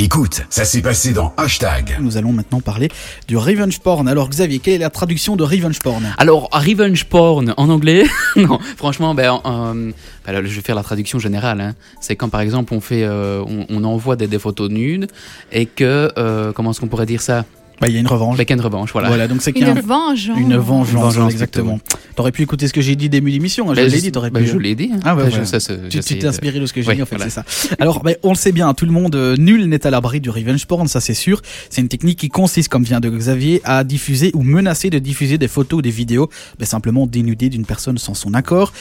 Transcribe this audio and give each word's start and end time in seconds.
Écoute, 0.00 0.42
ça 0.48 0.64
s'est 0.64 0.80
passé 0.80 1.12
dans 1.12 1.34
Hashtag. 1.36 1.96
Nous 2.00 2.16
allons 2.16 2.30
maintenant 2.30 2.60
parler 2.60 2.88
du 3.26 3.36
revenge 3.36 3.80
porn. 3.80 4.06
Alors 4.06 4.28
Xavier, 4.28 4.60
quelle 4.60 4.74
est 4.74 4.78
la 4.78 4.90
traduction 4.90 5.34
de 5.34 5.42
revenge 5.42 5.80
porn 5.80 6.04
Alors, 6.18 6.48
revenge 6.52 7.04
porn 7.06 7.52
en 7.56 7.68
anglais, 7.68 8.04
non, 8.36 8.60
franchement, 8.76 9.12
ben, 9.16 9.40
euh, 9.44 9.90
ben, 10.24 10.32
là, 10.32 10.40
je 10.44 10.54
vais 10.54 10.60
faire 10.60 10.76
la 10.76 10.84
traduction 10.84 11.18
générale. 11.18 11.60
hein. 11.60 11.74
C'est 12.00 12.14
quand, 12.14 12.28
par 12.28 12.42
exemple, 12.42 12.74
on 12.74 12.80
fait, 12.80 13.02
euh, 13.02 13.42
on, 13.44 13.66
on 13.70 13.82
envoie 13.82 14.14
des, 14.14 14.28
des 14.28 14.38
photos 14.38 14.70
nudes 14.70 15.08
et 15.50 15.66
que, 15.66 16.12
euh, 16.16 16.52
comment 16.52 16.70
est-ce 16.70 16.78
qu'on 16.80 16.86
pourrait 16.86 17.04
dire 17.06 17.20
ça? 17.20 17.44
Bah, 17.80 17.88
il 17.88 17.94
y 17.94 17.96
a 17.96 18.00
une 18.00 18.06
revanche. 18.08 18.34
Avec 18.34 18.50
une 18.50 18.60
revanche, 18.60 18.92
voilà. 18.92 19.08
Voilà, 19.08 19.28
donc 19.28 19.40
c'est 19.42 19.56
Une 19.56 19.64
un- 19.64 19.74
vengeance. 19.80 20.36
une 20.38 20.56
vengeance, 20.56 20.90
Une 20.92 20.98
vengeance, 20.98 21.32
exactement. 21.32 21.78
T'aurais 22.16 22.32
pu 22.32 22.42
écouter 22.42 22.66
ce 22.66 22.72
que 22.72 22.80
j'ai 22.80 22.96
dit 22.96 23.08
début 23.08 23.30
d'émission, 23.30 23.70
hein, 23.70 23.74
je 23.74 23.80
Ben, 23.82 23.88
l'ai 23.90 24.00
dit, 24.00 24.10
t'aurais 24.10 24.30
ben, 24.30 24.42
pu. 24.42 24.48
je 24.50 24.58
l'ai 24.58 24.74
dit. 24.74 24.90
hein. 24.92 24.98
Ah, 25.04 25.14
ouais, 25.14 25.28
voilà. 25.28 25.44
je- 25.44 25.58
ça, 25.58 25.58
Tu 25.88 26.00
t'es 26.00 26.14
de- 26.16 26.26
inspiré 26.26 26.58
de 26.58 26.66
ce 26.66 26.72
que 26.72 26.82
j'ai 26.82 26.88
Oui, 26.88 26.96
dit, 26.96 27.02
en 27.02 27.06
fait, 27.06 27.14
voilà. 27.16 27.30
c'est 27.30 27.40
ça. 27.68 27.76
Alors, 27.78 28.02
ben, 28.02 28.16
on 28.24 28.30
le 28.30 28.34
sait 28.36 28.50
bien, 28.50 28.74
tout 28.74 28.84
le 28.86 28.90
monde, 28.90 29.14
euh, 29.14 29.36
nul 29.36 29.66
n'est 29.66 29.86
à 29.86 29.90
l'abri 29.90 30.20
du 30.20 30.28
revenge 30.30 30.66
porn, 30.66 30.88
ça 30.88 31.00
c'est 31.00 31.14
sûr. 31.14 31.40
C'est 31.70 31.80
une 31.80 31.88
technique 31.88 32.18
qui 32.18 32.28
consiste, 32.28 32.68
comme 32.68 32.82
vient 32.82 32.98
de 32.98 33.08
Xavier, 33.08 33.60
à 33.64 33.84
diffuser 33.84 34.32
ou 34.34 34.42
menacer 34.42 34.90
de 34.90 34.98
diffuser 34.98 35.38
des 35.38 35.46
photos 35.48 35.78
ou 35.78 35.82
des 35.82 35.90
vidéos, 35.90 36.28
ben, 36.58 36.66
simplement 36.66 37.06
dénudées 37.06 37.48
d'une 37.50 37.64
personne 37.64 37.98
sans 37.98 38.14
son 38.14 38.34
accord. 38.34 38.72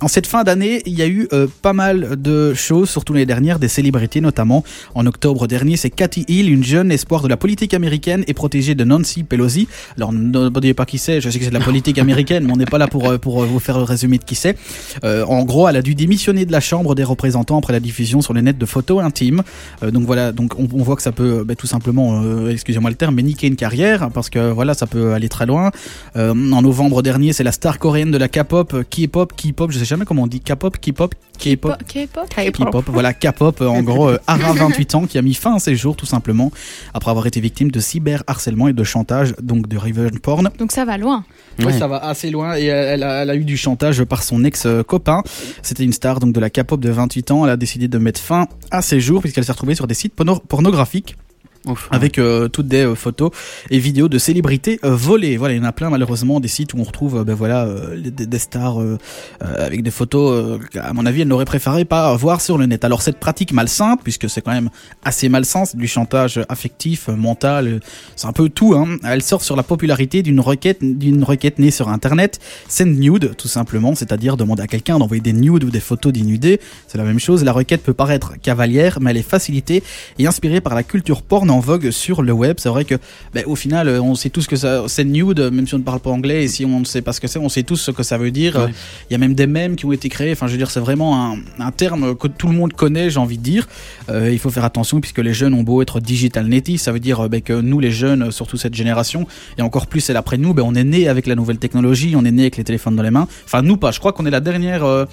En 0.00 0.08
cette 0.08 0.26
fin 0.26 0.44
d'année, 0.44 0.80
il 0.86 0.94
y 0.94 1.02
a 1.02 1.06
eu 1.06 1.28
euh, 1.34 1.46
pas 1.60 1.74
mal 1.74 2.16
de 2.20 2.54
choses, 2.54 2.88
surtout 2.88 3.12
l'année 3.12 3.26
dernière, 3.26 3.58
des 3.58 3.68
célébrités 3.68 4.22
notamment. 4.22 4.64
En 4.94 5.04
octobre 5.06 5.46
dernier, 5.46 5.76
c'est 5.76 5.90
Cathy 5.90 6.24
Hill, 6.28 6.48
une 6.50 6.64
jeune 6.64 6.90
espoir 6.90 7.22
de 7.22 7.28
la 7.28 7.36
politique 7.36 7.74
américaine 7.74 8.24
et 8.26 8.32
protégée 8.46 8.76
de 8.76 8.84
Nancy 8.84 9.24
Pelosi. 9.24 9.66
Alors, 9.96 10.12
ne 10.12 10.50
me 10.50 10.60
dites 10.60 10.76
pas 10.76 10.86
qui 10.86 10.98
c'est, 10.98 11.20
je 11.20 11.28
sais 11.28 11.38
que 11.40 11.44
c'est 11.44 11.50
de 11.50 11.58
la 11.58 11.64
politique 11.64 11.98
américaine, 11.98 12.44
mais 12.44 12.52
on 12.52 12.56
n'est 12.56 12.64
pas 12.64 12.78
là 12.78 12.86
pour, 12.86 13.10
euh, 13.10 13.18
pour 13.18 13.42
euh, 13.42 13.46
vous 13.46 13.58
faire 13.58 13.76
le 13.76 13.82
résumé 13.82 14.18
de 14.18 14.24
qui 14.24 14.36
c'est. 14.36 14.56
Euh, 15.02 15.24
en 15.24 15.42
gros, 15.44 15.66
elle 15.66 15.74
a 15.74 15.82
dû 15.82 15.96
démissionner 15.96 16.44
de 16.46 16.52
la 16.52 16.60
Chambre 16.60 16.94
des 16.94 17.02
représentants 17.02 17.58
après 17.58 17.72
la 17.72 17.80
diffusion 17.80 18.22
sur 18.22 18.34
le 18.34 18.40
net 18.40 18.56
de 18.56 18.64
photos 18.66 19.02
intimes. 19.02 19.42
Euh, 19.82 19.90
donc 19.90 20.04
voilà, 20.04 20.30
donc 20.30 20.52
on, 20.60 20.68
on 20.72 20.82
voit 20.84 20.94
que 20.94 21.02
ça 21.02 21.10
peut, 21.10 21.42
ben, 21.44 21.56
tout 21.56 21.66
simplement, 21.66 22.22
euh, 22.22 22.50
excusez-moi 22.50 22.88
le 22.88 22.94
terme, 22.94 23.16
mais 23.16 23.24
niquer 23.24 23.48
une 23.48 23.56
carrière, 23.56 24.04
hein, 24.04 24.10
parce 24.14 24.30
que 24.30 24.52
voilà, 24.52 24.74
ça 24.74 24.86
peut 24.86 25.12
aller 25.12 25.28
très 25.28 25.46
loin. 25.46 25.72
Euh, 26.14 26.30
en 26.30 26.62
novembre 26.62 27.02
dernier, 27.02 27.32
c'est 27.32 27.42
la 27.42 27.50
star 27.50 27.80
coréenne 27.80 28.12
de 28.12 28.18
la 28.18 28.28
K-pop, 28.28 28.84
K-pop, 28.88 29.32
K-pop, 29.36 29.72
je 29.72 29.78
sais 29.80 29.84
jamais 29.84 30.04
comment 30.04 30.22
on 30.22 30.28
dit, 30.28 30.40
K-pop, 30.40 30.76
K-pop, 30.78 31.16
K-pop. 31.36 31.82
K-pop. 31.88 32.28
K-pop, 32.28 32.84
voilà, 32.86 33.12
K-pop, 33.12 33.60
en 33.60 33.82
gros, 33.90 34.10
Ara, 34.28 34.52
28 34.52 34.94
ans, 34.94 35.06
qui 35.06 35.18
a 35.18 35.22
mis 35.22 35.34
fin 35.34 35.56
à 35.56 35.58
ses 35.58 35.74
jours, 35.74 35.96
tout 35.96 36.06
simplement, 36.06 36.52
après 36.94 37.10
avoir 37.10 37.26
été 37.26 37.40
victime 37.40 37.72
de 37.72 37.80
et 38.68 38.72
de 38.72 38.84
chantage, 38.84 39.34
donc 39.42 39.68
de 39.68 39.76
revenge 39.76 40.18
porn. 40.20 40.50
Donc 40.58 40.72
ça 40.72 40.84
va 40.84 40.98
loin. 40.98 41.24
Oui, 41.58 41.66
Ouais. 41.66 41.78
ça 41.78 41.86
va 41.88 41.98
assez 42.04 42.30
loin 42.30 42.56
et 42.56 42.64
elle 42.66 43.02
a, 43.02 43.22
elle 43.22 43.30
a 43.30 43.34
eu 43.36 43.44
du 43.44 43.56
chantage 43.56 44.02
par 44.04 44.22
son 44.22 44.44
ex-copain. 44.44 45.22
C'était 45.62 45.84
une 45.84 45.92
star 45.92 46.20
donc 46.20 46.32
de 46.32 46.40
la 46.40 46.50
K-pop 46.50 46.80
de 46.80 46.90
28 46.90 47.30
ans. 47.30 47.44
Elle 47.44 47.50
a 47.50 47.56
décidé 47.56 47.88
de 47.88 47.98
mettre 47.98 48.20
fin 48.20 48.46
à 48.70 48.82
ses 48.82 49.00
jours 49.00 49.20
puisqu'elle 49.22 49.44
s'est 49.44 49.52
retrouvée 49.52 49.74
sur 49.74 49.86
des 49.86 49.94
sites 49.94 50.14
porno- 50.14 50.40
pornographiques 50.46 51.16
Avec 51.90 52.18
euh, 52.18 52.48
toutes 52.48 52.68
des 52.68 52.84
euh, 52.84 52.94
photos 52.94 53.30
et 53.70 53.78
vidéos 53.78 54.08
de 54.08 54.18
célébrités 54.18 54.78
euh, 54.84 54.94
volées. 54.94 55.36
Voilà, 55.36 55.54
il 55.54 55.58
y 55.58 55.60
en 55.60 55.64
a 55.64 55.72
plein 55.72 55.90
malheureusement 55.90 56.40
des 56.40 56.48
sites 56.48 56.74
où 56.74 56.78
on 56.78 56.84
retrouve 56.84 57.18
euh, 57.18 57.24
ben 57.24 57.34
voilà 57.34 57.68
des, 57.96 58.26
des 58.26 58.38
stars 58.38 58.78
avec 59.40 59.82
des 59.82 59.90
photos. 59.90 60.60
à 60.76 60.92
mon 60.92 61.06
avis, 61.06 61.22
elle 61.22 61.28
n'aurait 61.28 61.44
préféré 61.44 61.84
pas 61.84 62.14
voir 62.16 62.40
sur 62.40 62.58
le 62.58 62.66
net. 62.66 62.84
Alors 62.84 63.02
cette 63.02 63.18
pratique 63.18 63.52
malsain, 63.52 63.96
puisque 64.02 64.28
c'est 64.28 64.40
quand 64.40 64.52
même 64.52 64.70
assez 65.04 65.28
malsain, 65.28 65.64
c'est 65.64 65.76
du 65.76 65.88
chantage 65.88 66.40
affectif, 66.48 67.08
mental, 67.08 67.80
c'est 68.14 68.26
un 68.26 68.32
peu 68.32 68.48
tout. 68.48 68.74
Hein. 68.74 68.96
Elle 69.04 69.22
sort 69.22 69.42
sur 69.42 69.56
la 69.56 69.62
popularité 69.62 70.22
d'une 70.22 70.40
requête 70.40 70.78
d'une 70.82 71.24
requête 71.24 71.58
née 71.58 71.70
sur 71.70 71.88
Internet, 71.88 72.40
send 72.68 72.98
nude 72.98 73.34
tout 73.36 73.48
simplement, 73.48 73.94
c'est-à-dire 73.94 74.36
demander 74.36 74.62
à 74.62 74.66
quelqu'un 74.66 74.98
d'envoyer 74.98 75.22
des 75.22 75.32
nudes 75.32 75.64
ou 75.64 75.70
des 75.70 75.80
photos 75.80 76.12
d'innudés. 76.12 76.60
C'est 76.86 76.98
la 76.98 77.04
même 77.04 77.20
chose. 77.20 77.44
La 77.44 77.52
requête 77.52 77.82
peut 77.82 77.94
paraître 77.94 78.34
cavalière, 78.40 78.98
mais 79.00 79.10
elle 79.10 79.16
est 79.18 79.22
facilitée 79.22 79.82
et 80.18 80.26
inspirée 80.26 80.60
par 80.60 80.74
la 80.74 80.82
culture 80.82 81.22
porn 81.22 81.55
en 81.56 81.60
vogue 81.60 81.90
sur 81.90 82.22
le 82.22 82.32
web. 82.32 82.56
C'est 82.58 82.68
vrai 82.68 82.84
que, 82.84 82.94
ben, 83.34 83.44
au 83.46 83.56
final, 83.56 83.88
euh, 83.88 84.00
on 84.00 84.14
sait 84.14 84.30
tous 84.30 84.46
que 84.46 84.56
ça, 84.56 84.84
c'est 84.88 85.04
nude, 85.04 85.40
même 85.40 85.66
si 85.66 85.74
on 85.74 85.78
ne 85.78 85.82
parle 85.82 86.00
pas 86.00 86.10
anglais 86.10 86.44
et 86.44 86.48
si 86.48 86.64
on 86.64 86.80
ne 86.80 86.84
sait 86.84 87.02
pas 87.02 87.12
ce 87.12 87.20
que 87.20 87.26
c'est, 87.26 87.38
on 87.38 87.48
sait 87.48 87.62
tous 87.62 87.76
ce 87.76 87.90
que 87.90 88.02
ça 88.02 88.18
veut 88.18 88.30
dire. 88.30 88.68
Il 89.08 89.12
y 89.12 89.16
a 89.16 89.18
même 89.18 89.34
des 89.34 89.46
mèmes 89.46 89.76
qui 89.76 89.86
ont 89.86 89.92
été 89.92 90.08
créés. 90.08 90.32
Enfin, 90.32 90.46
je 90.46 90.52
veux 90.52 90.58
dire, 90.58 90.70
c'est 90.70 90.80
vraiment 90.80 91.32
un, 91.32 91.38
un 91.58 91.70
terme 91.72 92.14
que 92.14 92.28
tout 92.28 92.46
le 92.46 92.54
monde 92.54 92.72
connaît, 92.72 93.10
j'ai 93.10 93.18
envie 93.18 93.38
de 93.38 93.42
dire. 93.42 93.68
Euh, 94.08 94.30
il 94.32 94.38
faut 94.38 94.50
faire 94.50 94.64
attention 94.64 95.00
puisque 95.00 95.18
les 95.18 95.34
jeunes 95.34 95.54
ont 95.54 95.62
beau 95.62 95.82
être 95.82 96.00
digital 96.00 96.46
native, 96.46 96.78
ça 96.78 96.92
veut 96.92 97.00
dire 97.00 97.28
ben, 97.28 97.40
que 97.40 97.54
nous, 97.54 97.80
les 97.80 97.90
jeunes, 97.90 98.30
surtout 98.30 98.56
cette 98.56 98.74
génération, 98.74 99.26
et 99.58 99.62
encore 99.62 99.86
plus 99.86 100.00
celle 100.00 100.16
après 100.16 100.38
nous, 100.38 100.54
ben, 100.54 100.62
on 100.66 100.74
est 100.74 100.84
né 100.84 101.08
avec 101.08 101.26
la 101.26 101.34
nouvelle 101.34 101.58
technologie, 101.58 102.14
on 102.16 102.24
est 102.24 102.30
né 102.32 102.42
avec 102.42 102.56
les 102.56 102.64
téléphones 102.64 102.96
dans 102.96 103.02
les 103.02 103.10
mains. 103.10 103.28
Enfin, 103.44 103.62
nous 103.62 103.76
pas. 103.76 103.90
Je 103.90 103.98
crois 103.98 104.12
qu'on 104.12 104.26
est 104.26 104.30
la 104.30 104.40
dernière. 104.40 104.84
euh, 104.84 105.06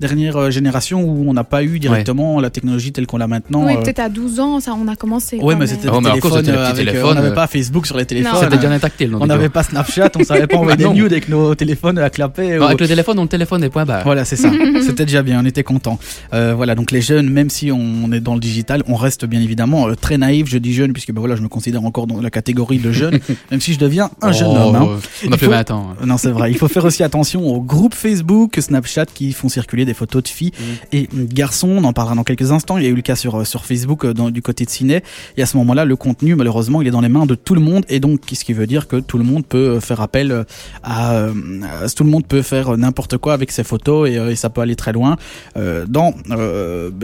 dernière 0.00 0.36
euh, 0.36 0.50
génération 0.50 1.02
où 1.02 1.24
on 1.28 1.32
n'a 1.32 1.44
pas 1.44 1.62
eu 1.62 1.78
directement 1.78 2.40
la 2.40 2.50
technologie 2.50 2.92
telle 2.92 3.06
qu'on 3.06 3.18
l'a 3.18 3.26
maintenant. 3.28 3.66
oui, 3.66 3.74
euh, 3.76 3.82
peut-être 3.82 3.98
à 4.00 4.08
12 4.08 4.40
ans, 4.40 4.60
ça, 4.60 4.72
on 4.74 4.88
a 4.88 4.96
commencé. 4.96 5.38
Quand 5.38 5.56
mais 5.56 5.66
c'était 5.66 5.88
Oh, 5.88 6.00
des 6.00 6.98
on 7.02 7.14
n'avait 7.14 7.34
pas 7.34 7.46
Facebook 7.46 7.86
sur 7.86 7.96
les 7.96 8.06
téléphones. 8.06 8.40
C'était 8.40 8.56
déjà 8.56 8.78
tactile. 8.78 9.14
on 9.18 9.26
n'avait 9.26 9.48
pas 9.48 9.62
Snapchat, 9.62 10.10
on 10.18 10.24
savait 10.24 10.46
pas 10.46 10.56
envoyer 10.58 10.76
des 10.76 10.84
Non. 10.84 10.94
nudes 10.94 11.12
avec 11.12 11.28
nos 11.28 11.54
téléphones 11.54 11.98
à 11.98 12.08
clapper. 12.10 12.58
ou- 12.58 12.62
Avec 12.64 12.80
le 12.80 12.88
téléphone, 12.88 13.18
on 13.18 13.22
le 13.22 13.28
téléphone 13.28 13.62
et 13.64 13.68
point 13.68 13.84
barre. 13.84 14.04
Voilà, 14.04 14.24
c'est 14.24 14.36
ça. 14.36 14.50
C'était 14.86 15.04
déjà 15.04 15.22
bien, 15.22 15.40
on 15.42 15.44
était 15.46 15.62
content. 15.62 15.98
Euh, 16.32 16.54
voilà, 16.56 16.74
donc 16.74 16.90
les 16.90 17.00
jeunes, 17.02 17.28
même 17.28 17.50
si 17.50 17.70
on 17.70 18.10
est 18.12 18.20
dans 18.20 18.34
le 18.34 18.40
digital, 18.40 18.82
on 18.86 18.94
reste 18.94 19.26
bien 19.26 19.40
évidemment 19.40 19.88
euh, 19.88 19.94
très 19.94 20.16
naïf. 20.18 20.46
Je 20.48 20.58
dis 20.58 20.72
jeune 20.72 20.92
puisque 20.92 21.12
ben 21.12 21.20
voilà, 21.20 21.36
je 21.36 21.42
me 21.42 21.48
considère 21.48 21.84
encore 21.84 22.06
dans 22.06 22.20
la 22.20 22.30
catégorie 22.30 22.78
de 22.78 22.92
jeune, 22.92 23.18
même 23.50 23.60
si 23.60 23.74
je 23.74 23.78
deviens 23.78 24.10
un 24.22 24.32
jeune 24.32 24.48
Oh, 24.52 24.68
homme. 24.68 24.76
hein. 24.76 24.88
On 25.28 25.32
a 25.32 25.36
plus 25.36 25.46
faut- 25.46 25.52
20 25.52 25.70
ans. 25.72 25.88
Non, 26.04 26.16
c'est 26.16 26.30
vrai. 26.30 26.50
Il 26.50 26.56
faut 26.58 26.68
faire 26.68 26.84
aussi 26.84 27.02
attention 27.02 27.46
aux 27.46 27.60
groupes 27.60 27.94
Facebook, 27.94 28.56
Snapchat 28.58 29.06
qui 29.06 29.32
font 29.32 29.48
circuler 29.48 29.84
des 29.84 29.89
photos 29.94 30.22
de 30.22 30.28
filles 30.28 30.52
et 30.92 31.08
garçons. 31.12 31.68
On 31.68 31.84
en 31.84 31.92
parlera 31.92 32.14
dans 32.14 32.24
quelques 32.24 32.52
instants. 32.52 32.78
Il 32.78 32.84
y 32.84 32.86
a 32.86 32.90
eu 32.90 32.94
le 32.94 33.02
cas 33.02 33.16
sur, 33.16 33.40
euh, 33.40 33.44
sur 33.44 33.64
Facebook 33.64 34.04
euh, 34.04 34.14
dans, 34.14 34.30
du 34.30 34.42
côté 34.42 34.64
de 34.64 34.70
Ciné. 34.70 35.02
Et 35.36 35.42
à 35.42 35.46
ce 35.46 35.56
moment-là, 35.58 35.84
le 35.84 35.96
contenu, 35.96 36.34
malheureusement, 36.34 36.82
il 36.82 36.88
est 36.88 36.90
dans 36.92 37.00
les 37.00 37.08
mains 37.08 37.26
de 37.26 37.34
tout 37.34 37.54
le 37.54 37.60
monde. 37.60 37.84
Et 37.88 38.00
donc, 38.00 38.20
ce 38.32 38.44
qui 38.44 38.52
veut 38.52 38.66
dire 38.66 38.88
que 38.88 38.96
tout 38.96 39.18
le 39.18 39.24
monde 39.24 39.44
peut 39.46 39.76
euh, 39.76 39.80
faire 39.80 40.00
appel 40.00 40.44
à, 40.82 41.24
à- 41.24 41.88
tout 41.94 42.04
le 42.04 42.10
monde 42.10 42.26
peut 42.26 42.42
faire 42.42 42.76
n'importe 42.78 43.16
quoi 43.18 43.32
avec 43.34 43.50
ses 43.50 43.64
photos 43.64 44.08
et, 44.08 44.14
et 44.14 44.36
ça 44.36 44.48
peut 44.50 44.60
aller 44.60 44.76
très 44.76 44.92
loin 44.92 45.16
dans, 45.56 46.14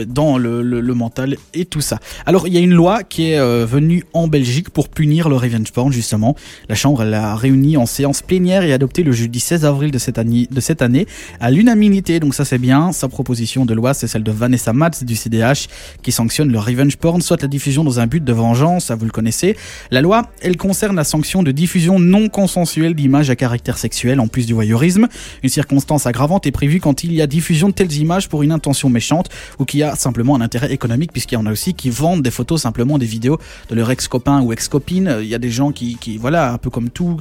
dans 0.07 0.37
le, 0.37 0.61
le, 0.61 0.81
le 0.81 0.93
mental 0.93 1.35
et 1.53 1.65
tout 1.65 1.81
ça. 1.81 1.99
Alors, 2.25 2.47
il 2.47 2.53
y 2.53 2.57
a 2.57 2.59
une 2.61 2.73
loi 2.73 3.03
qui 3.03 3.31
est 3.31 3.39
venue 3.65 4.03
en 4.13 4.27
Belgique 4.27 4.69
pour 4.69 4.89
punir 4.89 5.29
le 5.29 5.35
revenge 5.35 5.71
porn, 5.71 5.91
justement. 5.91 6.35
La 6.69 6.75
Chambre 6.75 7.03
elle 7.03 7.13
a 7.13 7.35
réuni 7.35 7.77
en 7.77 7.85
séance 7.85 8.21
plénière 8.21 8.63
et 8.63 8.73
adopté 8.73 9.03
le 9.03 9.11
jeudi 9.11 9.39
16 9.39 9.65
avril 9.65 9.91
de 9.91 9.97
cette 9.97 10.17
année, 10.17 10.47
de 10.49 10.59
cette 10.61 10.81
année 10.81 11.05
à 11.39 11.51
l'unanimité. 11.51 12.19
Donc 12.19 12.33
ça 12.33 12.45
c'est 12.45 12.57
bien. 12.57 12.76
Sa 12.91 13.07
proposition 13.07 13.65
de 13.65 13.73
loi 13.73 13.93
c'est 13.93 14.07
celle 14.07 14.23
de 14.23 14.31
Vanessa 14.31 14.73
Matz 14.73 15.03
du 15.03 15.15
CDH 15.15 15.67
qui 16.01 16.11
sanctionne 16.11 16.51
le 16.51 16.59
revenge 16.59 16.97
porn, 16.97 17.21
soit 17.21 17.41
la 17.41 17.47
diffusion 17.47 17.83
dans 17.83 17.99
un 17.99 18.07
but 18.07 18.23
de 18.23 18.33
vengeance, 18.33 18.91
vous 18.91 19.05
le 19.05 19.11
connaissez. 19.11 19.55
La 19.91 20.01
loi, 20.01 20.29
elle 20.41 20.57
concerne 20.57 20.95
la 20.95 21.03
sanction 21.03 21.43
de 21.43 21.51
diffusion 21.51 21.99
non 21.99 22.29
consensuelle 22.29 22.93
d'images 22.93 23.29
à 23.29 23.35
caractère 23.35 23.77
sexuel 23.77 24.19
en 24.19 24.27
plus 24.27 24.45
du 24.45 24.53
voyeurisme. 24.53 25.07
Une 25.43 25.49
circonstance 25.49 26.05
aggravante 26.05 26.45
est 26.45 26.51
prévue 26.51 26.79
quand 26.79 27.03
il 27.03 27.13
y 27.13 27.21
a 27.21 27.27
diffusion 27.27 27.69
de 27.69 27.73
telles 27.73 27.93
images 27.93 28.29
pour 28.29 28.43
une 28.43 28.51
intention 28.51 28.89
méchante 28.89 29.29
ou 29.59 29.65
qui 29.65 29.83
a 29.83 29.95
simplement 29.95 30.35
un 30.35 30.41
intérêt 30.41 30.71
économique 30.71 31.11
puisqu'il 31.11 31.35
y 31.35 31.37
en 31.37 31.45
a 31.45 31.51
aussi 31.51 31.73
qui 31.73 31.89
vendent 31.89 32.21
des 32.21 32.31
photos 32.31 32.61
simplement 32.61 32.97
des 32.97 33.05
vidéos 33.05 33.39
de 33.69 33.75
leur 33.75 33.89
ex-copain 33.91 34.41
ou 34.41 34.53
ex-copine. 34.53 35.17
Il 35.21 35.27
y 35.27 35.35
a 35.35 35.39
des 35.39 35.49
gens 35.49 35.71
qui, 35.71 35.97
voilà, 36.19 36.53
un 36.53 36.57
peu 36.57 36.69
comme 36.69 36.89
tout, 36.89 37.17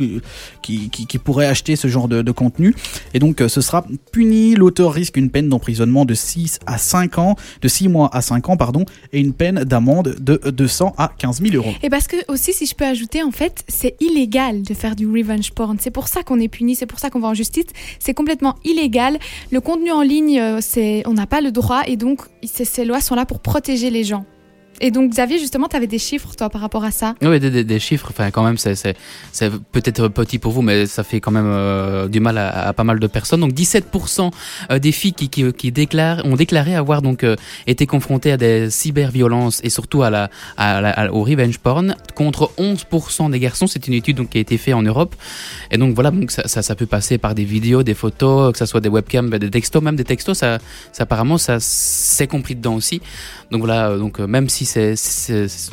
qui, 0.63 0.91
qui, 0.91 1.07
qui 1.07 1.19
pourraient 1.19 1.47
acheter 1.47 1.77
ce 1.77 1.89
genre 1.89 2.09
de, 2.09 2.23
de 2.23 2.33
contenu. 2.33 2.75
Et 3.15 3.19
donc, 3.19 3.41
euh, 3.41 3.49
ce 3.49 3.61
sera 3.61 3.85
puni. 4.13 4.55
L'auteur 4.55 4.93
risque 4.93 5.17
une 5.17 5.31
peine 5.37 5.51
d'emprisonnement 5.51 6.07
de 6.07 6.15
6 6.15 6.61
à 6.65 6.79
5 6.79 7.19
ans, 7.19 7.37
de 7.61 7.69
6 7.69 7.89
mois 7.89 8.09
à 8.15 8.23
5 8.23 8.49
ans, 8.49 8.57
pardon, 8.57 8.87
et 9.13 9.21
une 9.21 9.35
peine 9.35 9.65
d'amende 9.65 10.17
de 10.19 10.41
200 10.49 10.95
à 10.97 11.13
15 11.19 11.43
000 11.43 11.57
euros. 11.57 11.75
Et 11.83 11.91
parce 11.91 12.07
que 12.07 12.17
aussi, 12.33 12.55
si 12.55 12.65
je 12.65 12.75
peux 12.75 12.87
ajouter, 12.87 13.23
en 13.23 13.33
fait, 13.33 13.63
c'est 13.69 13.97
illégal 14.01 14.63
de 14.63 14.73
faire 14.73 14.97
du 14.97 15.07
revenge 15.07 15.53
porn. 15.53 15.77
C'est 15.79 15.91
pour 15.91 16.09
ça 16.09 16.23
qu'on 16.23 16.41
est 16.41 16.49
puni, 16.49 16.75
c'est 16.75 16.87
pour 16.87 16.99
ça 17.01 17.11
qu'on 17.11 17.21
va 17.21 17.29
en 17.29 17.35
justice. 17.35 17.67
C'est 17.99 18.15
complètement 18.15 18.55
illégal. 18.65 19.19
Le 19.53 19.61
contenu 19.61 19.91
en 19.93 20.01
ligne, 20.01 20.41
euh, 20.41 20.61
c'est, 20.63 21.03
on 21.05 21.13
n'a 21.13 21.27
pas 21.27 21.43
le 21.43 21.53
droit, 21.53 21.83
et 21.87 21.99
donc 21.99 22.23
ces 22.43 22.87
lois 22.87 23.03
sont 23.03 23.15
là 23.15 23.27
pour 23.27 23.41
protéger 23.41 23.91
les 23.91 24.05
gens. 24.05 24.25
Et 24.81 24.91
donc 24.91 25.11
Xavier, 25.11 25.39
justement, 25.39 25.69
tu 25.69 25.77
avais 25.77 25.87
des 25.87 25.99
chiffres 25.99 26.35
toi 26.37 26.51
par 26.51 26.61
rapport 26.61 26.85
à 26.85 26.91
ça? 26.91 27.15
Oui, 27.23 27.41
des, 27.41 27.79
chiffres, 27.79 28.09
enfin 28.11 28.31
quand 28.31 28.43
même, 28.43 28.59
c'est 28.59 28.97
peut-être 29.73 30.09
petit 30.09 30.39
pour 30.39 30.53
vous, 30.53 30.63
mais 30.63 30.87
ça 30.87 31.05
fait 31.05 31.21
quand 31.21 31.31
même 31.31 31.47
euh, 31.47 32.09
du 32.09 32.21
mal 32.21 32.39
à, 32.39 32.73
pas 32.73 32.85
mal 32.85 32.99
de 32.99 33.07
personnes. 33.07 33.41
Donc 33.41 33.53
17% 33.53 34.31
euh, 34.71 34.79
des 34.79 34.93
filles 34.93 35.15
qui, 35.15 35.29
qui, 35.29 35.73
déclarent, 35.73 36.25
ont 36.25 36.37
déclaré 36.37 36.75
avoir 36.75 37.03
donc 37.03 37.25
euh, 37.25 37.37
été 37.67 37.87
confrontées 37.87 38.33
à 38.33 38.37
des 38.37 38.71
cyberviolences 38.71 39.61
et 39.65 39.71
surtout 39.71 40.03
à 40.03 40.11
la, 40.11 40.31
à 40.57 40.81
la- 40.81 41.13
au 41.13 41.23
revenge 41.23 41.59
porn, 41.59 41.95
contre 42.15 42.53
11% 42.59 43.31
des 43.31 43.39
garçons. 43.39 43.67
C'est 43.67 43.87
une 43.87 43.95
étude 43.95 44.17
donc, 44.17 44.31
qui 44.31 44.39
a 44.39 44.41
été 44.41 44.59
faite 44.59 44.75
en 44.75 44.83
Europe. 44.83 45.15
Et 45.71 45.79
donc 45.79 45.95
voilà, 45.95 46.11
donc 46.11 46.31
ça, 46.31 46.47
ça, 46.47 46.75
peut 46.75 46.87
passer 46.87 47.19
par 47.19 47.35
des 47.35 47.45
vidéos, 47.45 47.83
des 47.83 47.95
photos, 47.95 48.53
que 48.53 48.59
ça 48.59 48.67
soit 48.67 48.81
des 48.81 48.89
webcams, 48.89 49.31
des 49.31 49.51
textos, 49.51 49.83
même 49.83 49.97
des 49.97 50.05
textos, 50.05 50.39
ça, 50.39 50.59
ça 50.93 51.05
apparemment 51.05 51.39
ça 51.39 51.59
c'est 51.61 52.27
compris 52.27 52.55
dedans 52.55 52.75
aussi. 52.75 53.01
Donc 53.51 53.61
voilà, 53.61 53.97
donc 53.97 54.19
même 54.19 54.49
si 54.49 54.66
c'est, 54.67 54.95